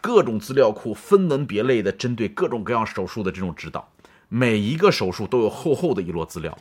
[0.00, 3.92] 各种资料库分门别类的针对各种各样手术的这种指导，
[4.28, 6.56] 每一个手术都有厚厚的一摞资料，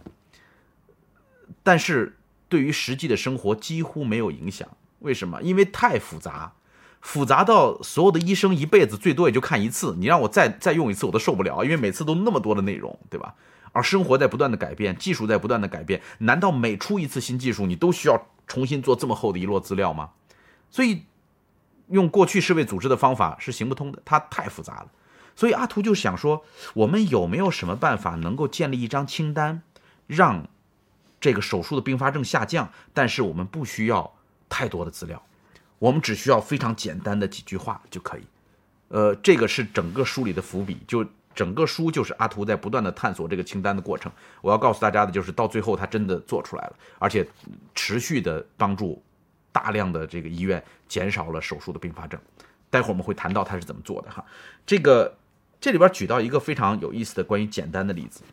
[1.62, 2.18] 但是
[2.50, 4.68] 对于实际的生活几乎没有影响。
[5.00, 5.42] 为什么？
[5.42, 6.54] 因为太复杂。
[7.02, 13.36] 复杂到所有的医生一辈子最多也就看一次，你让我再再用一次我都受不了，因为每次都那么多的内容，对吧？
[13.74, 20.12] 而生活在不断的改变，技术在不断的改变，难道每出一次新技术，你都需要重新做这么厚的一摞资料吗？
[20.72, 21.04] 所以，
[21.90, 24.88] 用过去世卫组织的方法是行不通的，它太复杂了。
[25.36, 29.62] 所以阿图就想说，我们有没有什么办法能够建立一张清单，
[30.08, 30.48] 让
[31.20, 34.14] 这个手术的并发症下降，但是我们不需要
[34.48, 35.22] 太多的资料。
[35.80, 38.22] 我们只需要非常简单的几句话就可以，
[38.90, 44.10] 呃，这个是整个书里的伏笔，就整个书就是阿图在不断的探索这个清单的过程。
[44.42, 47.28] 我要告诉大家的就是，到最后他真的做出来了，而且
[47.74, 49.02] 持续的帮助
[49.54, 52.20] 大量的这个医院减少了手术的并发症。
[52.70, 54.26] 待会儿我们会谈到他是怎么做的哈。
[54.66, 55.16] 这个
[55.62, 58.24] 这里边举到一个非常有意思的关于简单的例子，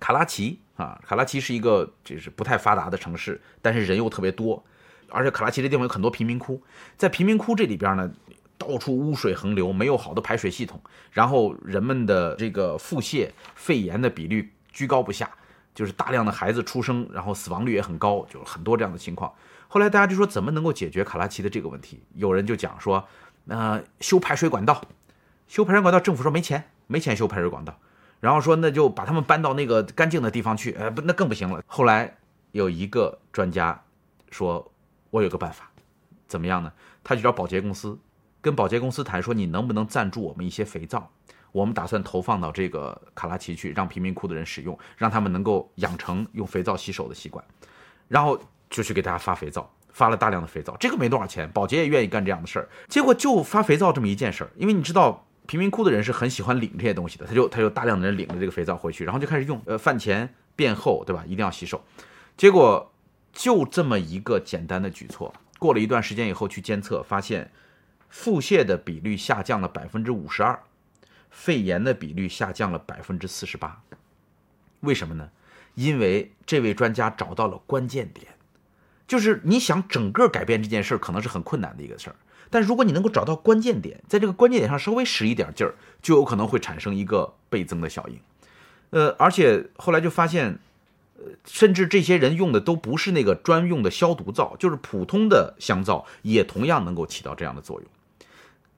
[0.00, 4.64] 卡拉奇啊，卡拉奇是一个就是不太发达的城市，但是人又特别多。
[5.08, 6.60] 而且卡拉奇这地方有很多贫民窟，
[6.96, 8.10] 在贫民窟这里边呢，
[8.58, 10.80] 到处污水横流，没有好的排水系统，
[11.12, 15.30] 然后人们的这个腹泻、肺炎的比率居高不下，
[15.74, 19.32] 就是大量的孩子出生，然后死亡率也很高，就很多这样的情况。
[19.68, 22.02] 后来大家就说，怎么能够解决卡拉奇的这个问题？
[22.14, 23.06] 有人就讲说，
[23.48, 24.82] 呃，修排水管道，
[25.46, 27.78] 修排水管道，政府说没钱，没钱修排水管道，
[28.20, 31.62] 然后说那就把他们搬到那个干净的地方去，呃，不，那更不行了。
[31.66, 32.16] 后来
[32.52, 33.82] 有一个专家
[34.30, 34.72] 说。
[35.10, 35.70] 我有个办法，
[36.26, 36.70] 怎么样呢？
[37.02, 37.98] 他去找保洁公司，
[38.42, 41.10] 跟保洁公司谈说，你能不能赞助我们一些肥皂？
[41.52, 47.42] 我们打算投放到这个卡拉奇去，让贫民窟的人使用，让他们能够养成用肥皂洗手的习惯。
[48.08, 48.38] 然后
[48.70, 52.68] 就去给大家发肥皂，发了大量的肥皂，这个没多少钱，保洁也愿意干这样的事儿。
[52.88, 59.60] 结果就发肥皂这么一件事儿，因为你知道贫民窟的人是很喜欢领这些东西的，他就他就大量的人领着这个肥皂回去，然后就开始用。
[59.66, 61.24] 呃，饭前便后，对吧？
[61.26, 61.84] 一定要洗手。
[62.36, 62.92] 结果。
[63.38, 67.52] 就这么一个简单的举措，过了一段时间以后去监测，发现
[68.08, 70.58] 腹泻的比率下降了百分之五十二，
[71.28, 73.82] 肺炎的比率下降了百分之四十八。
[74.80, 75.28] 为什么呢？
[75.74, 78.26] 因为这位专家找到了关键点，
[79.06, 82.16] 就是你想整个改变这件事儿，可能是很困难的一个事儿，
[82.50, 88.18] 但如果你能够找到关键点，在这个关键点上稍微使一点劲儿，就有可能会产生一个倍增的效应。
[88.90, 90.58] 呃，而且后来就发现。
[91.18, 97.88] 呃甚至这些人用的都不是那个专用的消毒皂，就是普通的香皂，也同样能够起到这样的作用。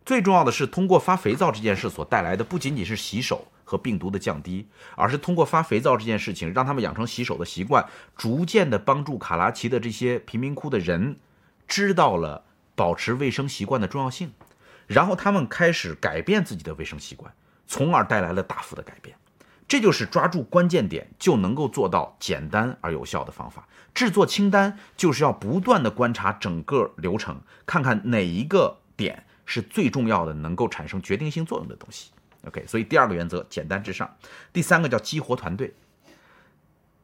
[0.07, 11.19] 最重要的是，通过发肥皂这件事所带来的，不仅仅是洗手和病毒的降低，而是通过发肥皂这件事情，让他们养成洗手的习惯，逐渐的帮助卡拉奇的这些贫民窟的人
[11.67, 14.33] 知道了保持卫生习惯的重要性，
[14.87, 17.31] 然后他们开始改变自己的卫生习惯，
[17.67, 19.15] 从而带来了大幅的改变。
[19.69, 23.69] 这就是抓住关键点就能够做到简单而有效的方法。
[23.93, 32.13] 制作清单就是要不断的观察整个流程，看看哪一个点是最重要的，能够产生决定性作用的东西。
[32.49, 34.11] OK，所以第二个原则简单至上。
[34.53, 35.75] 第三个叫激活团队。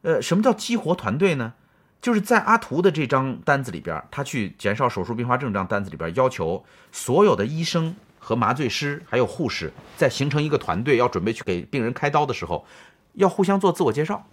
[0.02, 1.54] 呃，什么叫激活团队呢？
[2.02, 7.94] 就是在阿图的这张单子里边，他去减少手术并发症这张单子里边，要求所有的医生。
[8.26, 12.64] 和麻醉师还有护士在形成一个团队，要准备去给病人开刀的时候，
[13.12, 14.26] 要互相做自我介绍。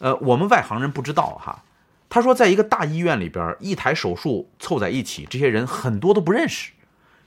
[0.00, 1.64] 呃，我们外行人不知道哈。
[2.10, 6.72] 他说，在一个大医院里边，一台手术凑在一起，这些人很多都不认识，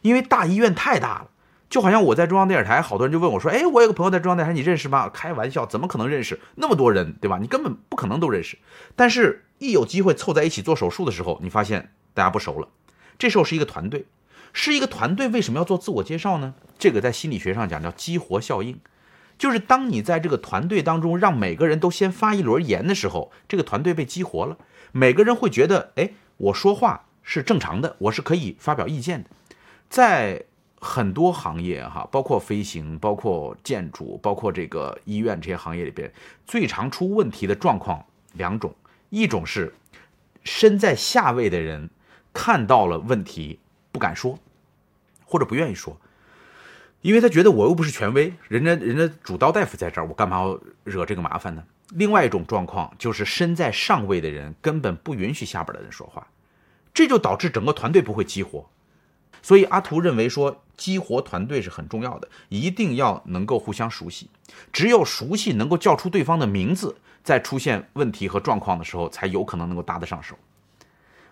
[0.02, 1.32] 因为大医院太大了。
[1.72, 7.40] 就好像我在中央电视台，好多人就问我说：“哎，我有个朋友在中央电视台，你认识吗？”开玩笑，怎么可能认识那么多人，对吧？
[7.42, 8.58] 你根本不可能都认识。
[8.94, 12.68] 但是，一有机会凑在一起做手术的时候，你发现大家不熟了。
[13.18, 14.06] 这时候是一个团队。
[14.52, 16.56] 是一个团队为什么要做自我介绍呢？
[16.78, 18.78] 这个在心理学上讲叫激活效应，
[19.38, 24.58] 就是当你在这个团队当中让每个人都先发一轮言的时候，这个团队被激活了，
[24.92, 29.30] 每个人会觉得，哎，我说话是正常的，我是可以发表意见的。
[29.90, 30.44] 在
[30.82, 36.12] 很多行业哈，包括飞行、包括建筑、包括这个医院这些行业里边，
[36.46, 38.76] 最常出问题的状况两种，
[39.12, 39.74] 一种是
[40.44, 41.90] 身在下位的人
[42.34, 43.60] 看到了问题。
[43.94, 44.40] 不敢说，
[45.26, 45.98] 或者不愿意说，
[47.02, 51.62] 因为他觉得我又不是权威，人家人家主刀大夫在这儿，我干嘛要惹这个麻烦呢？
[51.90, 56.26] 另外一种状况就是身在上位的人根本不允许下边的人说话，
[56.94, 58.66] 这就导致整个团队不会激活。
[59.42, 64.30] 所以阿图认为说，激活团队是很重要的，一定要能够互相熟悉，
[64.72, 70.36] 只有熟悉能够叫出对方的名字，在出现问题和状况的时候，才有可能能够搭得上手。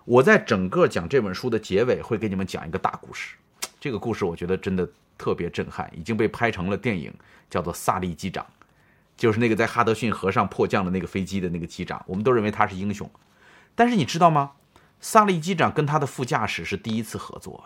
[0.05, 3.35] 我在整个讲这本书的结尾会给你们讲一个大故事，
[3.79, 7.13] 这个故事我觉得真的特别震撼，已经被拍成了电影，
[7.49, 8.43] 叫做《萨利机长》，
[9.15, 13.07] 就是那个在哈德逊河上迫降的那个飞机的那个机长，我们都认为他是英雄，
[13.75, 14.53] 但是你知道吗？
[14.99, 17.63] 萨利机长跟他的副驾驶是第一次合作，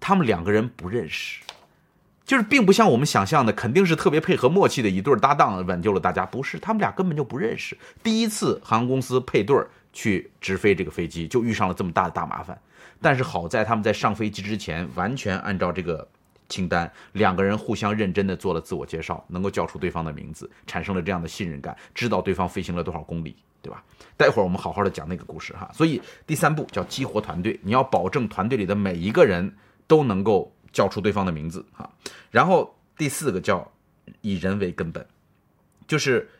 [0.00, 1.42] 他们两个人不认识，
[2.24, 9.56] 就是并不像我们想象的，肯定是特别配合默契的一对搭档挽救了大家，不是，他们俩根本就不认识，第一次航空公司配对
[9.92, 12.58] 去直飞这个飞机，就遇上了这么大的大麻烦。
[13.00, 16.06] 但是好在他们在上飞机之前，完全按照这个
[16.48, 23.36] 清单，两个人互相认真的做了自我介绍，能够叫出对方的名字，产生了这样的信任感，知道对方飞行了多少公里。
[23.60, 23.82] 对吧？
[24.16, 25.68] 待会儿我们好好的讲那个故事哈。
[25.74, 29.52] 所以第三步叫激活团队，你要保证团队里的每一个人
[29.88, 31.90] 都能够叫出对方的名字哈。
[32.30, 33.72] 然后第四个叫
[34.20, 35.04] 以人为根本，
[35.88, 36.30] 就是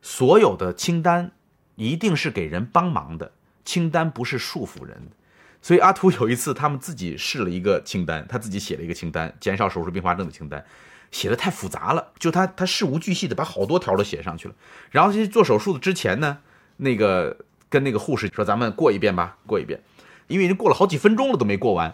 [0.00, 1.32] 所有的清单
[1.74, 3.32] 一定是给人帮忙的，
[3.64, 5.16] 清单不是束缚人的。
[5.60, 10.64] 所以阿图有一次他们自己试了一个清单，他自己写了一个清单，减少手术并发症的清单，
[11.10, 14.54] 写的太复杂了，就他他事无巨细的把好多条都写上去了。
[14.92, 16.38] 然后去做手术的之前呢。
[16.80, 17.36] 那个
[17.68, 19.82] 跟那个护士说：“咱们过一遍吧，过一遍。”
[20.28, 21.92] 因为已经过了好几分钟了，都没过完。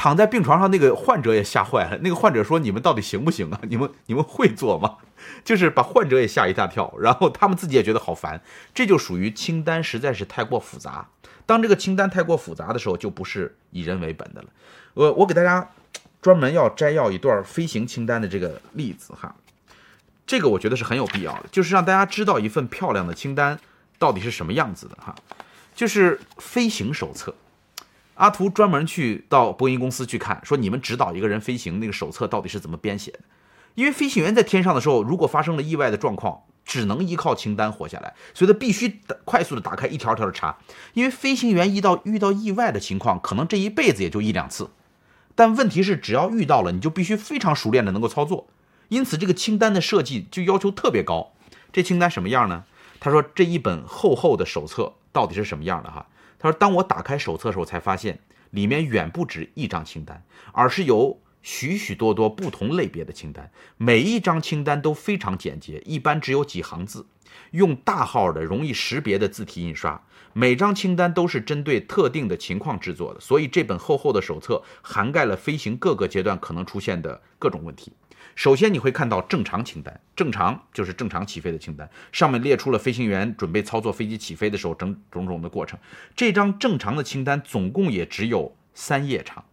[0.00, 1.98] 躺在病床上那个患者也吓坏了。
[1.98, 3.60] 那个患者说：“你们到底行不行啊？
[3.68, 4.96] 你们你们会做吗？”
[5.44, 8.40] 就是把患者也吓一大跳，然后他们自己也觉得好烦。
[8.72, 11.06] 这就属于清单实在是太过复杂。
[11.44, 14.48] 当这个清单太过复杂的时候，就不是以人为本的了。
[14.94, 15.68] 我我给大家
[16.22, 19.36] 专门要摘要一段飞行清单的这个例子哈。
[20.26, 23.60] 这个我觉得是很有必要的，就是让大家知道一份漂亮的清单。
[23.98, 25.14] 到底是什么样子的哈？
[25.74, 27.34] 就是飞行手册。
[28.20, 33.20] 阿图专门去到波音公司去看，说你们指导一个人飞行，那个手册到底是怎么编写的？
[33.74, 40.58] 因为飞行员在天上的时候，如果发生了意外的状况，只能依靠清单活下来，所以他必须快速的打开一条条的查。
[40.92, 44.68] 因为飞行员遇到遇到意外的情况，可能这一辈子也就一两次，
[45.34, 48.48] 但问题是只要遇到了，你就必须非常熟练的能够操作。
[48.88, 51.32] 因此这个清单的设计就要求特别高。
[51.72, 52.64] 这清单什么样呢？
[53.02, 55.90] 他说：“这一本厚厚的手册到底是什么样的？
[55.90, 56.06] 哈，
[56.40, 58.18] 他说，当我打开手册的时候，才发现
[58.50, 63.48] 里面远不止一张清单，而是有许许多多不同类别的清单。
[63.76, 67.06] 每一张清单都非常简洁，一般只有几行字，
[67.50, 70.02] 用大号的、容易识别的字体印刷。
[70.32, 77.92] 每张清单都是针对特定的情况制作的，所以这本厚厚的手册涵盖了飞行各个阶段可能出现的各种问题。”
[78.40, 85.78] 首先你会看到正常清单，正常就是正常起飞的清单，上面列出了飞行员准备操作飞机起飞的时候整种种的过程。
[86.16, 89.44] 这张正常的清单总共也只有三页长，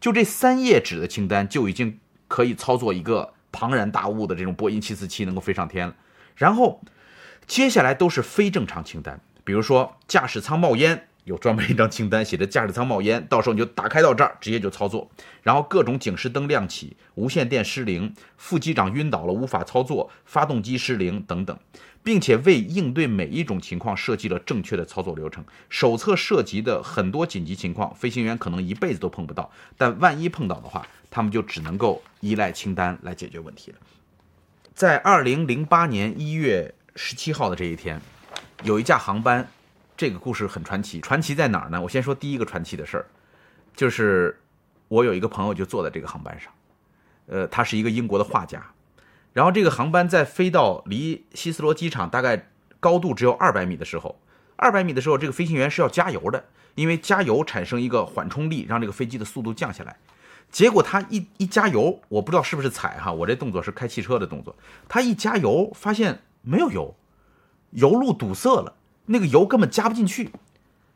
[0.00, 5.94] 就这三页纸的清单就已经可以操作一个庞然大物的这种波音747能够飞上天了。
[6.34, 6.80] 然后
[7.46, 11.06] 接下来都是非正常清单，比如说驾驶舱冒烟。
[11.24, 15.08] 有专门一张清单，写着驾驶舱冒烟，到时候你就打开到这儿，直接就操作。
[15.42, 21.56] 然后各种警示灯亮起，无线电失灵，副机长晕倒了无法操作，发动机失灵等等，
[22.02, 25.44] 并且为应对每一种情况设计了正确的操作流程。
[25.68, 33.76] 手册涉及的很多紧急情况，飞行员可能一辈子都碰不到，但万一碰到的话，他们就只能够依赖清单来解决问题了。
[34.74, 38.00] 在二零零八年一月十七号的这一天，
[38.64, 39.48] 有一架航班。
[40.02, 41.80] 这个故事很传奇，传奇在哪儿呢？
[41.80, 43.06] 我先说第一个传奇的事儿，
[43.76, 44.36] 就是
[44.88, 46.52] 我有一个朋友就坐在这个航班上，
[47.26, 48.60] 呃，他是一个英国的画家，
[49.32, 52.48] 然后这个航班在飞到离希斯罗机场大概
[52.80, 54.18] 高度只有二百米的时候，
[54.56, 59.96] 二百米的时候，这个飞行员是要加油的，因为加油产生一个缓冲力，让这个飞机的速度降下来。
[60.50, 64.56] 结果他一一加油，我不知道是不是踩哈，我这动作是开汽车的动作，
[64.88, 66.92] 他一加油发现没有油，
[67.70, 68.74] 油路堵塞了。
[69.06, 70.30] 那个油根本加不进去，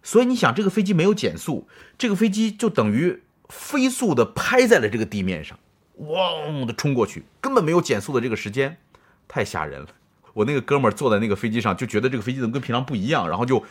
[0.03, 5.59] 所以你想，这个飞机没有减速，这个飞机就等于飞速的拍在了这个地面上，
[5.97, 8.79] 汪的冲过去，根本没有减速的这个时间，
[9.27, 9.89] 太吓人了。
[10.33, 13.65] 我那个哥们儿坐在那个飞机上，就觉得这个飞机怎么跟平常不一样，然后就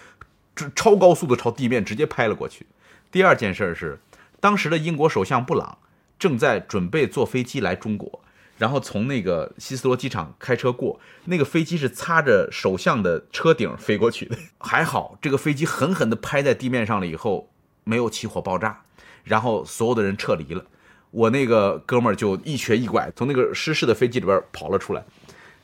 [0.75, 2.65] 超高速的朝地面直接拍了过去。
[3.11, 3.99] 第二件事是，
[4.39, 5.77] 当时的英国首相布朗
[6.17, 8.21] 正在准备坐飞机来中国。
[8.57, 14.37] 然后从那个希斯罗机场开车过，那个飞机是擦着首相的车顶飞过去的。
[14.59, 17.49] 还好，这个飞机狠狠地拍在地面上了以后，
[17.83, 18.83] 没有起火爆炸，
[19.23, 20.65] 然后所有的人撤离了。
[21.11, 25.03] 我那个哥们儿就一瘸一拐从那个失事的飞机里边跑了出来。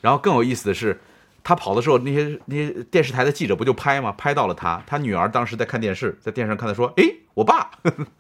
[0.02, 1.00] 然后更有意思的是，
[1.44, 4.12] 他跑的时候，那些那些电视台的记者不就拍吗？
[4.18, 7.72] 拍到了他，他女儿当时在看电视，在电视上看他说：“哎，我爸，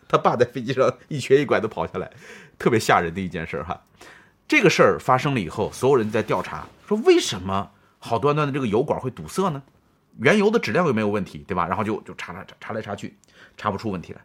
[0.07, 2.11] 他爸在飞机上一瘸一拐的跑下来，
[2.59, 3.81] 特别吓人的一件事哈。
[4.51, 9.63] 这个事儿发生了以后，所有人在调查，说为什么好端端的这个油管会堵塞呢？
[10.19, 11.65] 原油的质量有没有问题，对吧？
[11.65, 13.15] 然后就就查查查来查去，
[13.55, 14.19] 查不出问题来。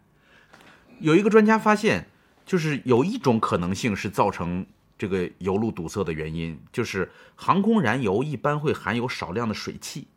[0.99, 2.05] 有一个专家发现，
[2.45, 4.65] 就是有一种可能性是造成
[4.97, 10.07] 这个油路堵塞的原因，就是航空燃油一般会含有少量的水汽，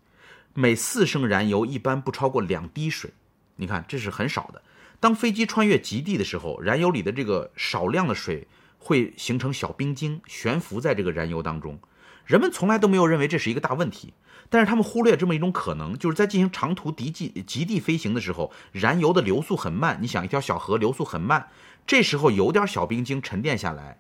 [0.55, 3.13] 每四升燃油一般不超过两滴水。
[3.55, 4.61] 你看，这是很少的。
[4.99, 8.49] 当飞机穿越极地的时候，燃油里的这个少量的水。
[8.81, 11.79] 会形成小冰晶悬浮在这个燃油当中，
[12.25, 14.15] 人们从来都没有认为这是一个大问题，
[14.49, 19.99] 但是他们忽略这么一种可能，就是在进行长途敌机极地飞行的时候，燃油的流速很慢。
[20.01, 21.49] 你想，一条小河流速很慢，
[21.87, 23.99] 这时候有点小冰晶沉淀下来，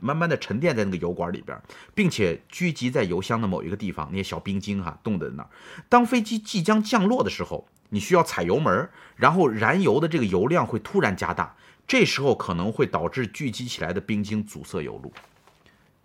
[0.00, 1.60] 慢慢的沉淀在那个油管里边，
[1.94, 5.48] 并且聚集在油箱的某一个地方，那些小冰晶哈冻在那儿。
[5.88, 11.54] 当飞机即将降落的时候，你需要踩油门，然后燃油的这个油量会突然加大。
[11.86, 15.12] 这时候可能会导致聚集起来的冰晶阻塞油路，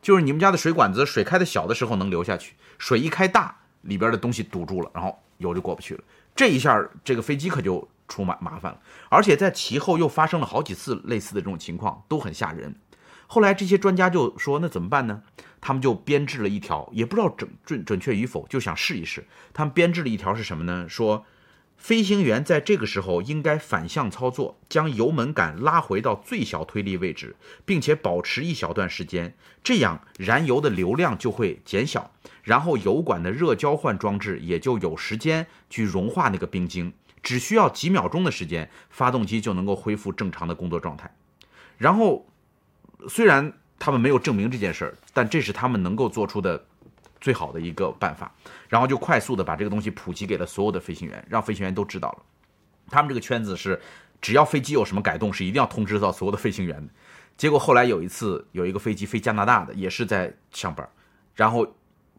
[0.01, 6.03] 就是你们家的水管子水开的小的时候能流下去，水一开大，里边的东西堵住了，然后油就过不去了。
[6.35, 12.75] 这一下这个飞机可就出麻麻烦了，而且在其后又发生了好几次类似的这种情况，都很吓人。
[13.27, 15.23] 后来这些专家就说：“那怎么办呢？”
[15.61, 19.25] 他们就编制了一条，也不知道准准准确与否，就想试一试。
[19.53, 20.87] 他们编制了一条是什么呢？
[20.89, 21.25] 说。
[21.79, 32.11] 飞行员在这个时候应该反向操作，将油门杆拉回到最小推力位置，并且保持一小段时间，这样燃油的流量就会减小，
[32.43, 41.15] 然后油管的热交换装置也就有时间去融化那个冰晶，只需要几秒钟的时间，发动机就能够恢复正常的工作状态。
[41.77, 42.27] 然后，
[43.07, 46.65] 虽然他们没有证明这件事儿，但这是他们能够做出的。
[47.21, 48.33] 最好的一个办法，
[48.67, 52.23] 然后就快速的把这个东西普及给了所有的飞行员，让飞行员都知道了。
[52.89, 53.79] 他们这个圈子是，
[54.21, 56.91] 只要飞机有什么改动，是一定要通知到所有的飞行员的。
[57.37, 60.87] 结果后来有一次，有一个飞机飞加拿大的，也是在上班，
[61.35, 61.65] 然后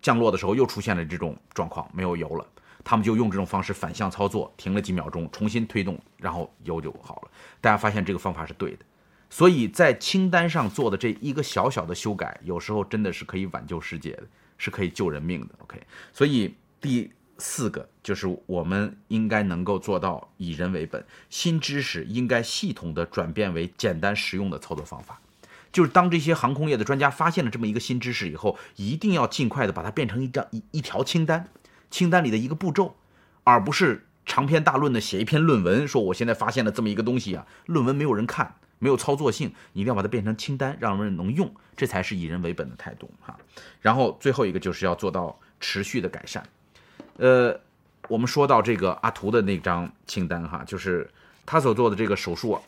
[0.00, 2.46] 降落的时候又出现了这种状况，没有油了。
[2.82, 7.30] 他们就用这种方式反向操作，停了几秒钟，重新推动，然后油就好了。
[7.60, 8.84] 大家发现这个方法是对的，
[9.28, 14.22] 所以在清单上做的这一个小小的修改，有时候真的是可以挽救世界的。
[14.60, 15.80] 是可以救人命的，OK。
[16.12, 25.18] 所以第四个就是我们应该能够做到以人为本，新知识应该系统的转变为简单实用的操作方法。
[25.72, 31.48] 就是当这些航空业的专家发现了这么一个新知识以后，一定要尽快的把它变成一张一一条清单，
[31.90, 32.96] 清单里的一个步骤，
[33.44, 38.56] 而不是长篇大论的写一篇论文，说我现在发现了这么一个东西啊，论文没有人看。
[38.80, 43.38] 没有操作性，你一定要把它变成清单，让人能用，这才是以人为本的态度哈。
[43.80, 46.42] 然后最后一个就是要做到持续的改善。
[47.18, 47.60] 呃，
[48.08, 51.08] 我们说到这个阿图的那张清单哈，就是
[51.44, 52.58] 他所做的这个手术，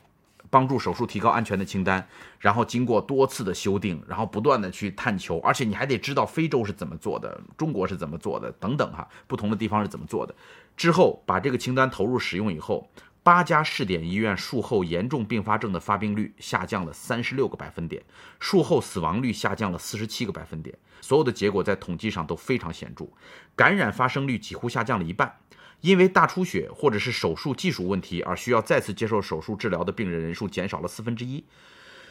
[0.51, 2.07] 帮助手术提高安全的清单。
[2.39, 10.35] 然后经过多次的修订，然后不断的去探求，而且你还得知道非洲是怎么做的，中国是怎么做的等等哈，不同的地方是怎么做的。
[10.77, 12.87] 之后把这个清单投入使用以后。
[13.23, 18.03] 八家试点医院术后严重并发症的发病率下降了三十六个百分点，
[18.41, 20.77] 术后死亡率下降了四十七个百分点。
[21.01, 23.07] 所有的结果在统计上都非常显著，
[23.55, 25.37] 感染发生率几乎下降了一半。
[25.81, 31.45] 因为大出血或者是手术技术问题而需要再次接受手术治疗的病人人数减少了四分之一。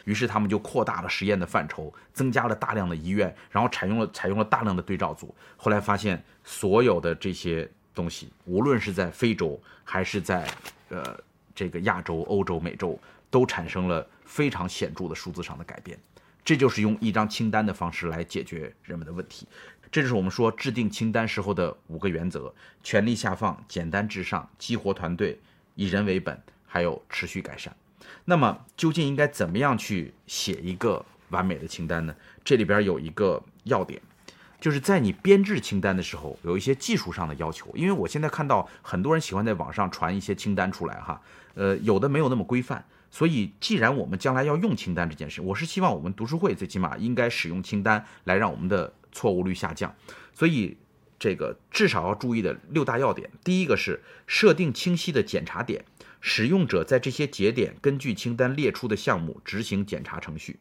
[0.03, 5.33] 于是他们就扩大了实验的范畴，增加了大量的医院，然后采用了采用了大量的对照组。
[5.55, 10.49] 后来发现，所有的这些东西，无论是在非洲还是在
[10.89, 11.17] 呃，
[11.53, 15.97] 这个亚洲、欧洲、美洲都产生了非常显著的数字上的改变，
[16.43, 19.47] 这就是用一张清单的方式来解决人们的问题。
[19.91, 25.37] 这就是我们说制定清单时候的五个原则：权力下放、简单至上、激活团队、
[25.75, 27.75] 以人为本，还有持续改善。
[28.23, 32.15] 那么，究竟应该怎么样去写一个完美的清单呢？
[32.43, 34.01] 这里边有一个要点。
[34.61, 37.69] 就是在你编制清单的时候，有一些技术上的要求。
[37.73, 41.19] 因为我现在看到很多人喜欢在网上传一些清单出来，哈，
[41.55, 42.85] 呃，有的没有那么规范。
[43.09, 49.93] 所以，既然我们将来要用清单这件事，我是希望我们读书会最起码应该使用清单来让我们的错误率下降。
[50.33, 50.77] 所以，
[51.17, 55.83] 这个至少要注意的六大要点，第一个是设定清晰的检查点，
[56.21, 60.59] 使用者在这些节点根据清单列出的项目执行检查程序，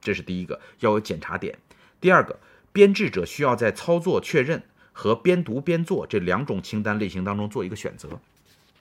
[0.00, 1.58] 这是第一个要有检查点。
[2.00, 2.38] 第二个。
[2.74, 4.60] 编制者需要在操作确认
[4.92, 8.08] 和边读边做这两种清单类型当中做一个选择。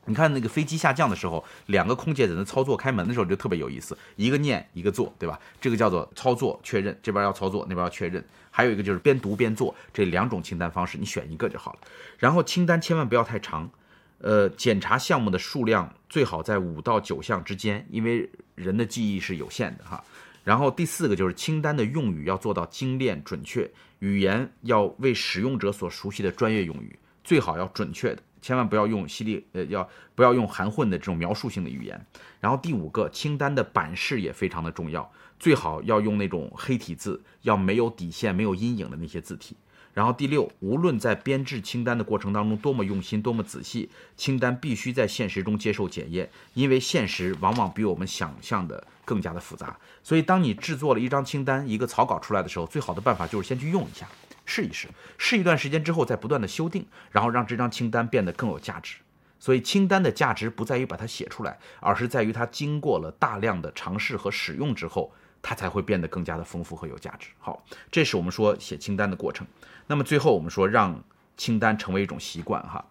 [0.06, 5.40] 你看那个飞机下降的时候，两个空姐在那操作开门的时候就特别有意思，一个念一个做，对吧？
[5.62, 8.22] 这个叫做操作确认，这边要操作，那边要确认。
[8.50, 11.80] 还有一个就是边读边做，这两种清单方式你选一个就好了。
[12.18, 13.70] 然后清单千万不要太长，
[14.18, 20.04] 呃，检查项目的数量最好在五到九项之间，因为人的记忆是有限的哈。
[20.44, 23.70] 然后第四个就是清单的用语要做到精炼准确，
[24.00, 32.06] 语言要为使用者所熟悉的专业用语，最好要准确的，千万不要用犀利呃，要不要用含混的这种描述性的语言。
[32.42, 39.56] 然后第五个，清单的版式也非常的重要，最好要用那种黑体字，要没有底线、没有阴影的那些字体。
[39.94, 49.78] 然后第六，无论在编制清单的过程当中多么用心、多么仔细，清单必须在现实中接受检验，因为现实往往比我们想象的更加的复杂。
[50.02, 54.08] 所以，当你制作了一张清单、一个草稿出来的时候，最好的办法就是先去用一下，
[54.46, 54.88] 试一试，
[55.20, 58.96] 试一段时间之后再不断的修订，然后让这张清单变得更有价值。
[59.40, 65.14] 所以，清单的价值不在于把它写出来，而是在于它经过了大量的尝试和使用之后。
[65.44, 67.28] 它才会变得更加的丰富和有价值。
[67.38, 69.46] 好，这是我们说写清单的过程。
[69.86, 71.04] 那么最后我们说让
[71.36, 72.84] 清单成为一种习惯哈。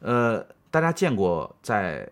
[0.00, 2.10] 呃，大家见过在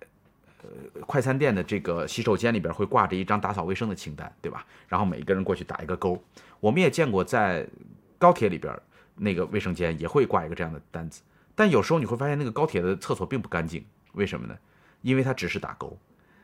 [0.63, 4.65] 呃快餐店的这个洗手间里边会挂着一张打扫卫生的清单，对吧？
[4.87, 6.23] 然后每一个人过去打一个勾。
[6.61, 7.67] 我们也见过在
[8.19, 8.73] 高铁里边
[9.17, 11.23] 那个卫生间也会挂一个这样的单子。
[11.57, 14.57] 但有时候你会发现那个高铁的厕所并不干净，为什么呢？
[15.01, 15.99] 因为它只是打勾。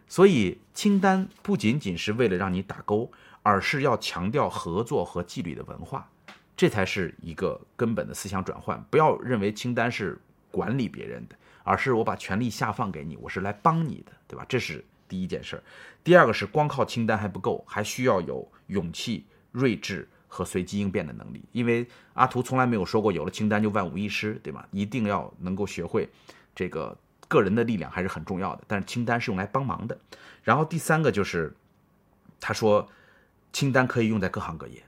[0.09, 3.11] 所以清单不仅仅是为了让你打勾。
[3.49, 6.07] 而是要强调合作和纪律的文化，
[6.55, 8.79] 这才是一个根本的思想转换。
[8.91, 10.21] 不要认为清单是
[10.51, 14.45] 管理别人的，而是我把权力下放给你，我是来帮你的，对吧？
[14.47, 15.63] 这是第一件事儿。
[16.05, 21.43] 第二个是光靠清单还不够，还需要有勇气、睿智和随机应变的能力。
[21.53, 24.69] 因为阿图从来没有说过有了清单就万无一失，对吧？
[24.73, 26.07] 一定要能够学会
[26.55, 26.95] 这个
[27.27, 29.99] 个人的力量还是很重要的，但是清单是用来帮忙的。
[30.43, 31.57] 然后第三个就是
[32.39, 32.87] 他说。
[33.53, 34.83] 清单可以用在各行各业，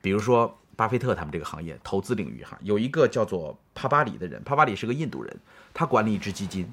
[0.00, 5.36] 比如说巴菲特他们这个行业投资领域哈，有一个叫做帕巴里的人，帕巴里是个印度人，
[5.72, 6.66] 他管理一支基金，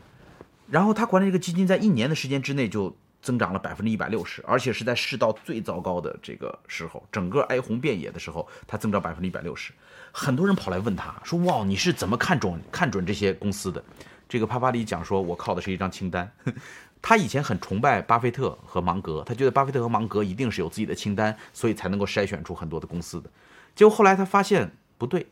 [0.69, 9.73] 然后他管理这个基金在一年的时间之内就增长了百分之一百六十，而且是在世道最糟糕的这个时候，整个哀鸿遍野的时候，他增长百分之一百六十，
[10.11, 13.83] 很多人跑来问他说：“哇，你是怎么看准看准这些公司的？”
[14.29, 16.31] 这个帕巴里讲说：“我靠的是一张清单。”
[17.01, 23.29] 他以前很崇拜巴菲特和芒格，他觉得巴菲特和芒格一定是有自己的清单，所以才能够筛选出很多的公司的。
[23.75, 25.27] 结果后来他发现不对，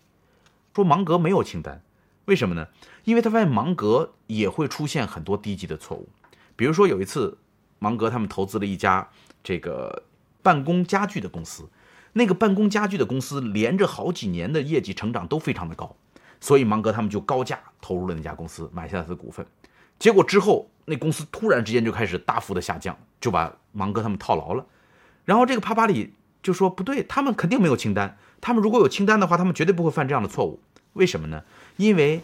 [0.73, 1.81] 说芒格没有清单，
[2.25, 2.67] 为什么呢？
[3.03, 6.07] 因为他发现芒格也会出现很多低级的错误。
[6.55, 7.37] 比如说有一次，
[7.79, 9.09] 芒格他们投资了一家
[9.43, 10.03] 这个
[10.41, 11.69] 办公家具的公司，
[12.13, 15.95] 那个办公家具的公司连着好几年的业绩成长都非常的高，
[16.39, 19.45] 所以芒格他们就高价投入了那家公司，买下了他的股份。
[19.99, 24.65] 结果之后，那公司突然之间就开始大幅的下降，就把芒格他们套牢了。
[25.25, 28.17] 然后这个帕巴里就说：“不对，他们肯定没有清单。
[28.39, 30.61] 他们如果有清单的话，他们绝对不会犯这样的错误。
[30.93, 31.43] 为什么呢？
[31.75, 32.21] 因为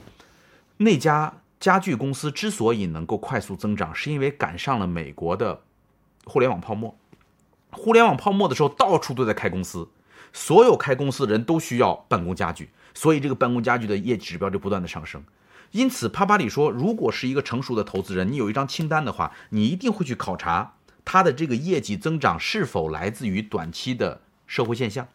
[0.77, 5.59] 那家家具公司之所以能够快速增长，是因为赶上了美国的
[6.23, 6.97] 互联网泡沫。
[7.71, 9.89] 互联网泡沫的时候，到处都在开公司，
[10.31, 15.21] 所有开公司的人都需要办公家具，所以这个办公家具的业绩指标就不断的上升。”
[15.73, 25.07] 因此，帕巴里说，如果是一个成熟的投资人，你有一张清单的话，你一定会去考察他的这个业绩增长是否来自于短期的社会现象。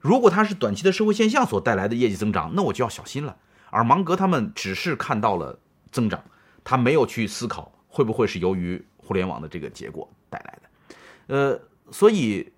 [0.00, 3.36] 如果他是短期的社会现象所带来的业绩增长，那我就要小心了。
[3.70, 5.56] 而芒格他们只是看到了
[5.92, 6.22] 增长，
[6.64, 10.96] 他没有去思考会不会是由于互联网的这个结果带来的。
[11.28, 11.60] 呃，
[11.92, 12.52] 所以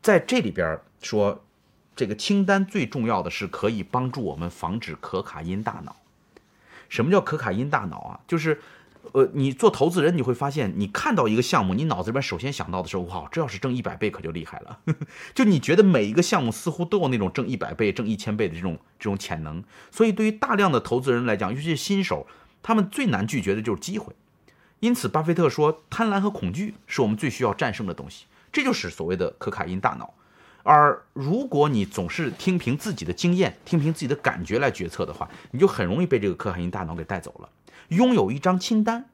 [0.00, 1.44] 在这里边说，
[1.96, 5.96] 这个清单最重要的是可以帮助我们防止可卡因大脑。
[6.92, 8.20] 什么叫可卡因大脑啊？
[8.28, 8.60] 就是，
[9.12, 14.78] 呃，你做投资人，你会发现，你看到一个项目，你脑子里边首先想到的是，哇，这要是挣一百倍可就厉害了。
[15.32, 19.64] 就你觉得每一个项目似乎都有那种挣一百倍、挣一千倍的这种这种潜能。
[19.90, 22.26] 所以，对于大量的投资人来讲，尤其是新手，
[22.62, 24.14] 他们最难拒绝的就是机会。
[24.80, 28.26] 因此，巴菲特说，贪婪和恐惧是我们最需要战胜的东西。
[28.52, 30.12] 这就是所谓的可卡因大脑。
[30.62, 37.48] 而如果你总是听凭自己的经验、听凭自己的感觉来决策的话，你就很容易被这个可卡因大脑给带走了。
[37.88, 39.06] 拥有一张清单，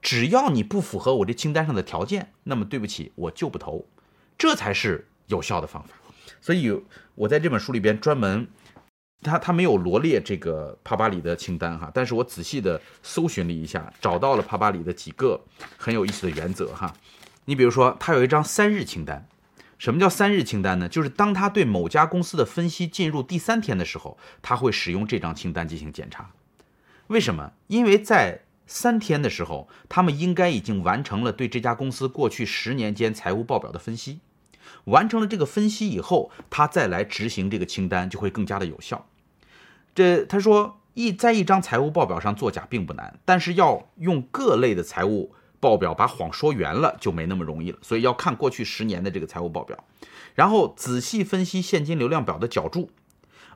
[0.00, 3.86] 只要你不符合我这清单上的条件，那么对不起，我就不投，
[4.38, 5.90] 这才是有效的方法。
[6.40, 6.80] 所以，
[7.16, 8.46] 我在这本书里边专门，
[9.22, 15.40] 他他没有罗列这个帕巴里的清单哈，但是我仔细的搜寻了一下，找到了帕巴里的几个
[15.76, 16.94] 很有意思的原则哈。
[17.46, 19.26] 你比如说，他有一张三日清单。
[19.78, 20.88] 什么叫三日清单呢？
[20.88, 26.30] 就是当他对某家公司的分析进入第三天的时候，他会使用这张清单进行检查。
[27.08, 27.52] 为什么？
[27.66, 34.20] 因为在三天的时候，他们应该已经完成了对这家公司过去十年间财务报表的分析。
[34.84, 39.06] 完成了这个分析以后，他再来执行这个清单就会更加的有效。
[39.94, 45.34] 这他说，一在一张财务报表上作假并不难，但是要用各类的财务
[45.64, 47.78] 报表把谎说圆了就没那么容易了。
[47.80, 49.82] 所以要看过去十年的这个财务报表，
[50.34, 52.90] 然后仔细分析现金流量表的脚注。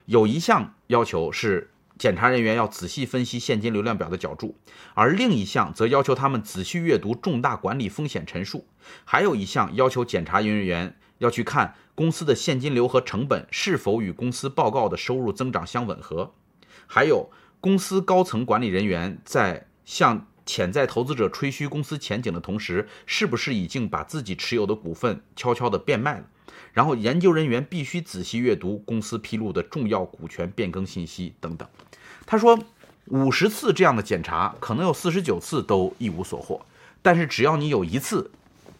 [0.07, 4.57] 有一项要求是检查人员要仔细分析现金流量表的脚注，
[4.95, 8.65] 而另一项则要求他们仔细阅读重大管理风险陈述。
[9.05, 16.33] 还有一项要求检查人员要去看公司的现金流和成本是否与公司报告的收入增长相吻合。
[16.87, 17.29] 还有
[17.61, 26.25] 公司高层管理人员在向潜在投资者吹嘘公司前景的同时，是不是已经把自己持有的股份悄悄地变卖了？
[26.73, 31.69] 然后研究人员必须仔细阅读公司披露的重要股权变更信息等等。
[32.25, 32.59] 他说，
[33.09, 36.65] 五十次这样的检查，可能有四十九次都一无所获，
[37.03, 38.31] 但是只要你有一次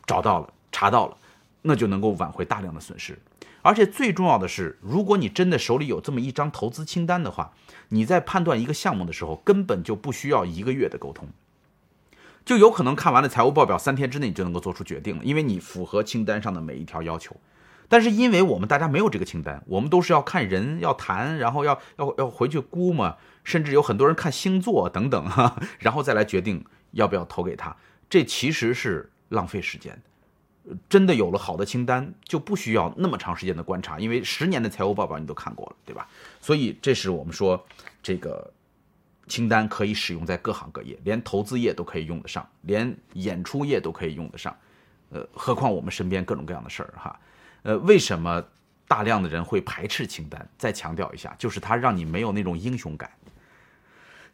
[0.07, 1.19] 找到了、查到了，
[1.61, 3.19] 那就能够挽回大量的损失。
[3.61, 7.53] 而且最重要的是，如果你真的手里有这么一张投资清单的话，
[7.91, 11.29] 你在判断一个项目的时候，根本就不需要一个月的沟通，
[12.49, 17.37] 就有可能看完了财务报表，三天之内你就能够做出决定了，因为你符合清单上的每一条要求。
[17.91, 27.77] 但是因为我们大家没有这个清单，我们都是要看人要谈，然后要要要回去估嘛，甚至有很多人看星座等等哈，然后再来决定要不要投给他，
[28.09, 30.01] 这其实是浪费时间。
[30.89, 36.09] 真的有了好的清单，就不需要那么长时间的观察，因为十年的财务报表你都看过了，对吧？
[36.41, 37.63] 所以这是我们说
[38.03, 38.51] 这个
[39.29, 44.57] 清单可以使用在各行各业，连投资业都可以用得上，连演出业都可以用得上，
[45.11, 47.21] 呃，何况我们身边各种各样的事儿哈，
[47.63, 48.43] 呃，为什么
[48.89, 50.49] 大量的人会排斥清单？
[50.57, 53.11] 再强调一下，就是它让你没有那种英雄感，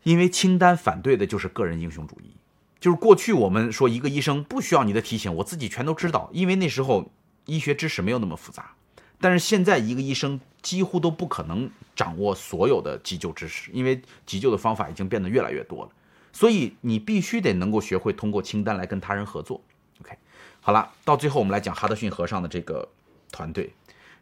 [0.04, 2.36] 因为清单反对的就是个人英雄主义。
[2.78, 7.10] 就是过去我们说一个医生不需要你的提醒，我自己全都知道，因为那时候
[7.46, 8.72] 医学知识没有那么复杂。
[9.18, 15.90] 但是现在一个医生几乎都不可能掌握所有的急救知识，因为急救的方法已经变得越来越多了。
[16.32, 19.62] 所以你必须得能够学会通过清单来跟他人合作。
[20.00, 20.16] OK，
[20.60, 22.88] 好了，到最后我们来讲哈德逊河上的这个
[23.30, 23.72] 团队。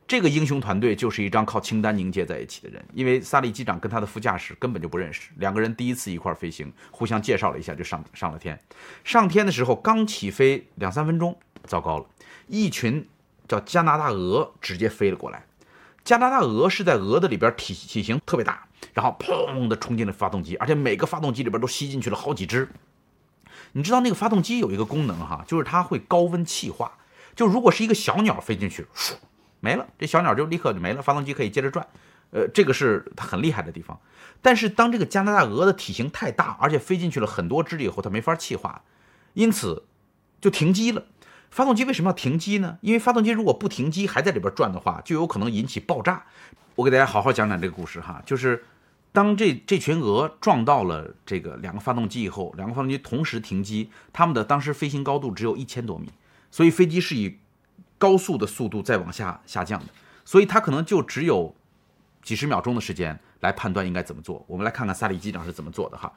[0.07, 8.61] 这个英雄团队就是一张靠清单凝结在一起的人，因为萨利机长跟他的副驾驶根本就不认识，两个人第一次一块飞行，互相介绍了一下就上上了天。
[9.05, 12.07] 上天的时候刚起飞两三分钟，糟糕了，
[12.49, 13.09] 一群
[13.49, 15.47] 叫加拿大鹅直接飞了过来。
[16.05, 22.69] 加拿大鹅是在鹅的里边体体型特别大，然后砰的冲进了发动机，而且每个发动机里边都吸进去了好几只。
[23.73, 26.99] 你知道那个发动机有一个功能哈，就是它会高温气化，
[27.35, 29.15] 就如果是一个小鸟飞进去，唰。
[29.61, 31.87] 没了，这小鸟就立刻就没了，发动机可以接着转，
[32.33, 33.99] 呃，这个是它很厉害的地方。
[34.43, 38.83] 但是当这个加拿大鹅的体型太大，而且飞进去了很多只以后，它没法气化，
[39.35, 39.85] 因此
[40.41, 41.05] 就停机了。
[41.53, 42.79] 发动机为什么要停机呢？
[42.81, 46.25] 因为发动机如果不停机还在里边转的话，就有可能引起爆炸。
[46.77, 48.65] 我给大家好好讲讲这个故事哈，就是
[49.13, 56.09] 当这这群鹅撞到了这个两个发动机以后，两个发动机同时停机，它们的当时飞行高度只有一千多米，
[56.51, 57.39] 所以飞机是以。
[57.99, 59.87] 高速的速度在往下下降的，
[60.25, 61.55] 所以它可能就只有
[62.21, 64.45] 几十秒钟的时间来判断应该怎么做。
[64.49, 66.13] 我们来看看萨利机长是怎么做的哈。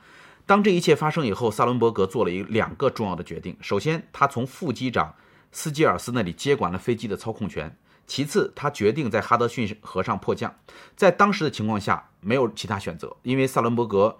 [0.47, 3.55] 当这一切发生以后，萨伦伯格做了一两个重要的决定。
[3.61, 5.13] 首先，他从副机长
[5.55, 7.69] 斯基尔斯那里接管了飞机的操控权；
[8.05, 10.53] 其次，他决定在哈德逊河上迫降。
[10.97, 14.17] 在当时的情况下，没有其他选择，因为萨伦伯格，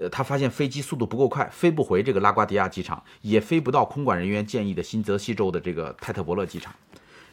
[0.00, 6.74] 呃，他发现飞机速度不够快，飞不回这个拉瓜迪亚机场，也飞不到空管人员建议的新泽西州的这个泰特伯勒机场。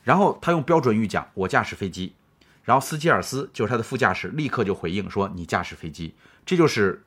[0.04, 2.14] 然后他用标准语讲：“我驾驶飞机。”
[2.64, 6.14] 然后斯基尔斯就是他的副驾驶，立刻就回应说：“你驾驶飞机。”
[6.46, 7.04] 这就是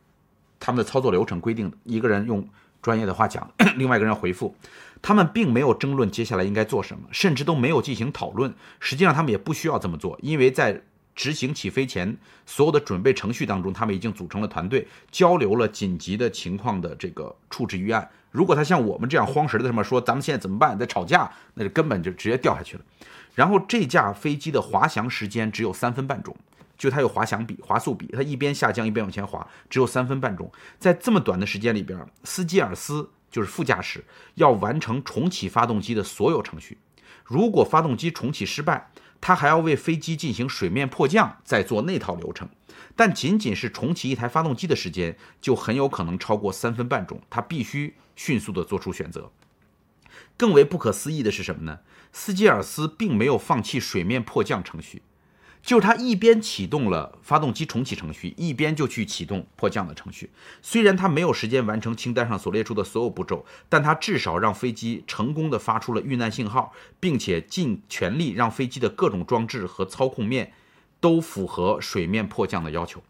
[0.59, 1.73] 他们的操作流程规定。
[1.85, 2.45] 一个人用
[2.83, 4.57] 专业的话讲，另外一个人回复。
[5.03, 8.55] 他们并没有争论接下来应该做什么，甚至都没有进行讨论。
[8.79, 10.81] 实际上，他们也不需要这么做，因为在
[11.15, 18.09] 执行起飞前所有的准备程序当中，他们已经组成了团队，交流了紧急的情况的这个处置预案。
[18.31, 20.79] 如果他像我们这样慌神的什么说，咱们现在怎么办？
[20.79, 22.85] 在吵架，那就根本就直接掉下去了。
[23.35, 26.35] 然后这架飞机的滑翔时间只有三分半钟，
[26.79, 30.51] 就它有滑翔比、滑速比，它一边下降一边往前滑，只有三分半钟。
[30.79, 34.05] 在这么短的时间里边，斯基尔斯就是副驾驶
[34.37, 36.79] 要完成重启发动机的所有程序。
[37.25, 42.49] 如果发动机重启失败，他还要为飞机进行水面迫降，再做那套流程。
[42.95, 47.21] 但仅仅是重启一台发动机的时间，就很有可能超过三分半钟。
[47.29, 47.97] 他必须。
[48.15, 49.33] 迅速地做出选择。
[50.37, 51.81] 更为不可思议的是什么呢？
[52.13, 55.01] 斯基尔斯并没有放弃水面迫降程序，
[55.63, 60.29] 就是他一边启动了发动机重启程序，一边就去启动迫降的程序。
[60.61, 70.53] 虽然他没有时间完成清单上所列出的所有步骤，但他至少让飞机成功地发出了遇难信号，并且尽全力让飞机的各种装置和操控面
[71.01, 73.03] 都符合水面迫降的要求。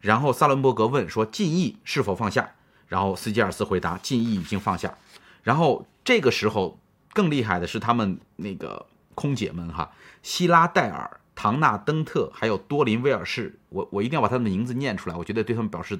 [0.00, 2.54] 然后萨伦伯格问说：“进义是否放下？”
[2.88, 4.98] 然后斯基尔斯回答：“进义已经放下。”
[5.44, 6.80] 然后这个时候
[7.12, 9.92] 更厉害的是他们那个空姐们哈，
[10.22, 15.98] 希拉戴尔、唐纳登特还有多林威尔士，我我一定要把他们的名字念出来，我觉得对他们表示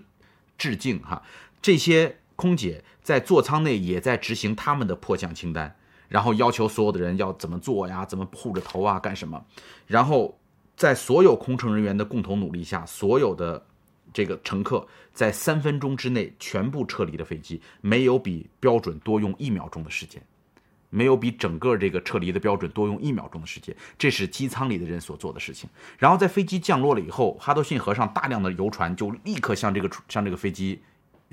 [0.57, 1.23] 致敬哈。
[1.61, 5.77] 这些空姐在座舱内也在执行他们的迫降清单，
[6.09, 9.45] 然后要求所有的人要怎么做呀，怎么护着头啊，干什么？
[9.87, 10.39] 然后
[10.77, 13.67] 在所有空乘人员的共同努力下，所有的。
[14.15, 20.23] 这个乘客在三分钟之内全部撤离了飞机，没有比标准多用一秒钟的时间，
[20.95, 25.69] 没有比整个这个撤离的标准多用一秒钟的时间，这是机舱里的人所做的事情。
[25.99, 30.83] 然后在飞机降落了以后，哈德逊河上大量的游船就立刻向这个向这个飞机。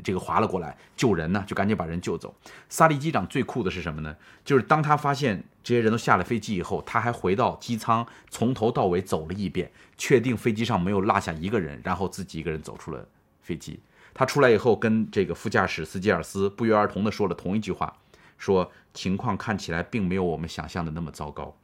[0.01, 2.33] 这个划了过来救人呢，就赶紧把人救走。
[2.69, 4.15] 萨利机长最酷的是什么呢？
[4.45, 13.05] 就是当他发现这些人都下了飞机以后，他还回到机舱，从头到尾走了一遍，确定飞机上没有落下一个人，然后自己一个人走出了
[13.41, 13.77] 飞机。
[14.13, 17.93] 他出来以后，跟这个副驾驶斯基尔斯不约而同地说了同一句话，
[18.39, 21.55] 说情况看起来并没有我们想象的那么糟糕。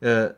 [0.00, 0.36] 呃，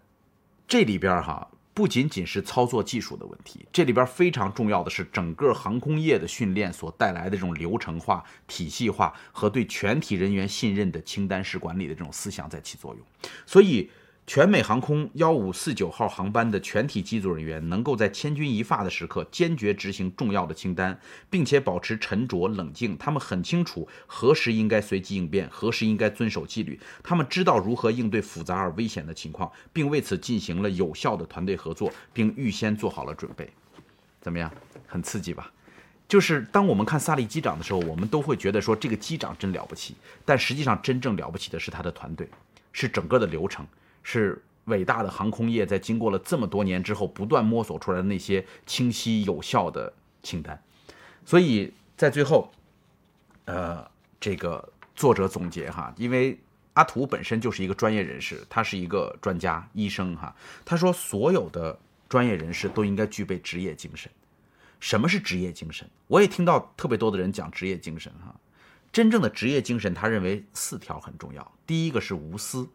[0.69, 1.51] 这里边哈。
[1.77, 13.05] 不仅仅是操作技术的问题，这里边非常重要的是整个航空业的训练所带来的这种流程化、体系化和对全体人员信任的清单式管理的这种思想在起作用，
[13.45, 13.91] 所以。
[14.27, 20.99] 全美航空幺五四九号航班的全体机组人员能够在千钧一发的时刻坚决执行重要的清单，
[21.29, 22.97] 并且保持沉着冷静。
[22.97, 26.81] 他们很清楚何时应该随机应变，何时应该遵守纪律。
[27.03, 33.51] 他们知道如何应对复杂而危险的情况，并为此进行了有效的团队合作，并预先做好了准备。
[34.23, 34.51] 怎么样？
[34.87, 35.53] 很刺激吧？
[36.09, 39.95] 就是当我们看萨利机长的时候，我们都会觉得说这个机长真了不起，
[40.25, 42.27] 但实际上真正了不起的是他的团队，
[42.73, 43.67] 是整个的流程。
[44.05, 49.93] 是伟大的航空业在经过了这么多年之后，不断摸索出来的那些清晰有效的
[50.23, 50.63] 清单。
[51.25, 52.53] 所以在最后，
[53.47, 53.85] 呃，
[54.21, 56.39] 这个作者总结哈，因为
[56.75, 60.35] 阿图本身就是一个专业人士，他是一个专家医生哈。
[60.65, 61.79] 他说，所有的
[62.09, 64.11] 专业人士都应该具备职业精神。
[64.81, 65.89] 什么是职业精神？
[66.09, 68.35] 我也听到特别多的人讲职业精神哈。
[68.93, 71.53] 真正的职业精神，他认为四条很重要。
[71.67, 72.69] 第一个是无私。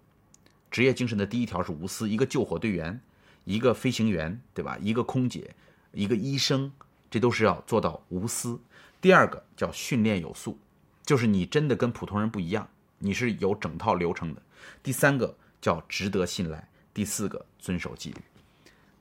[0.72, 3.00] 职业精神的第一条是无私，一个救火队员，
[3.44, 4.78] 一个飞行员，对吧？
[4.82, 5.56] 一个空姐，
[5.92, 6.72] 一个医生，
[7.10, 8.60] 这都是要做到无私。
[9.02, 10.60] 第二个叫训练有素，
[11.04, 12.68] 就是你真的跟普通人不一样，
[13.00, 14.42] 你是有整套流程的。
[14.84, 18.18] 第三个叫值得信赖，第四个遵守纪律。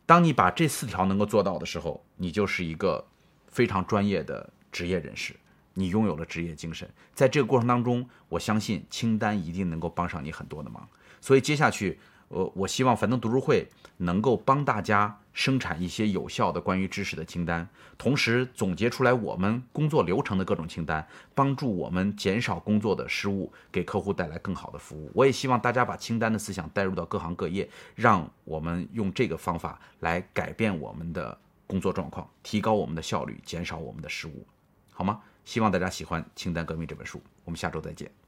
[0.07, 3.07] 当你把这四条能够做到的时候，你就是一个
[3.49, 5.37] 非常专业的职业人士，
[5.75, 6.89] 你拥有了职业精神。
[7.13, 10.89] 在这个过程当中，我相信清单一定能够帮上你很多的忙。
[11.21, 11.99] 所以接下去，
[12.29, 13.67] 呃，我希望樊登读书会
[13.97, 25.11] 能够帮大家生产一些有效的关于知识的清单，同时总结出来我们工作流程的各种清单，帮助我们减少工作的失误，给客户带来更好的服务。
[25.15, 34.47] 我也希望大家把清单的思想带入到各行各业，让我们用这个方法来改变我们的工作状况，提高我们的效率，减少我们的失误，
[34.93, 35.21] 好吗？
[35.45, 37.23] 希望大家喜欢《清单革命》这本书。
[37.45, 38.28] 我们下周再见。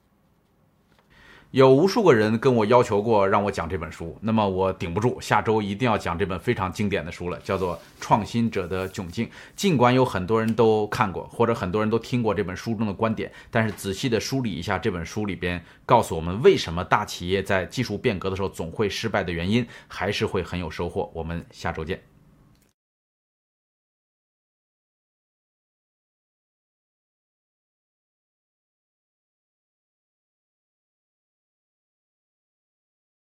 [1.53, 9.27] 有无数个人跟我要求过让我讲这本书，那么我顶不住，下周一定要讲这本非常经典的书了，叫做《创新者的窘境》。
[9.57, 21.11] 尽管有很多人都看过，或者很多人都听过这本书中的观点，但是仔细的梳理一下这本书里边告诉我们为什么大企业在技术变革的时候总会失败的原因，还是会很有收获。
[21.13, 22.10] 我们下周见。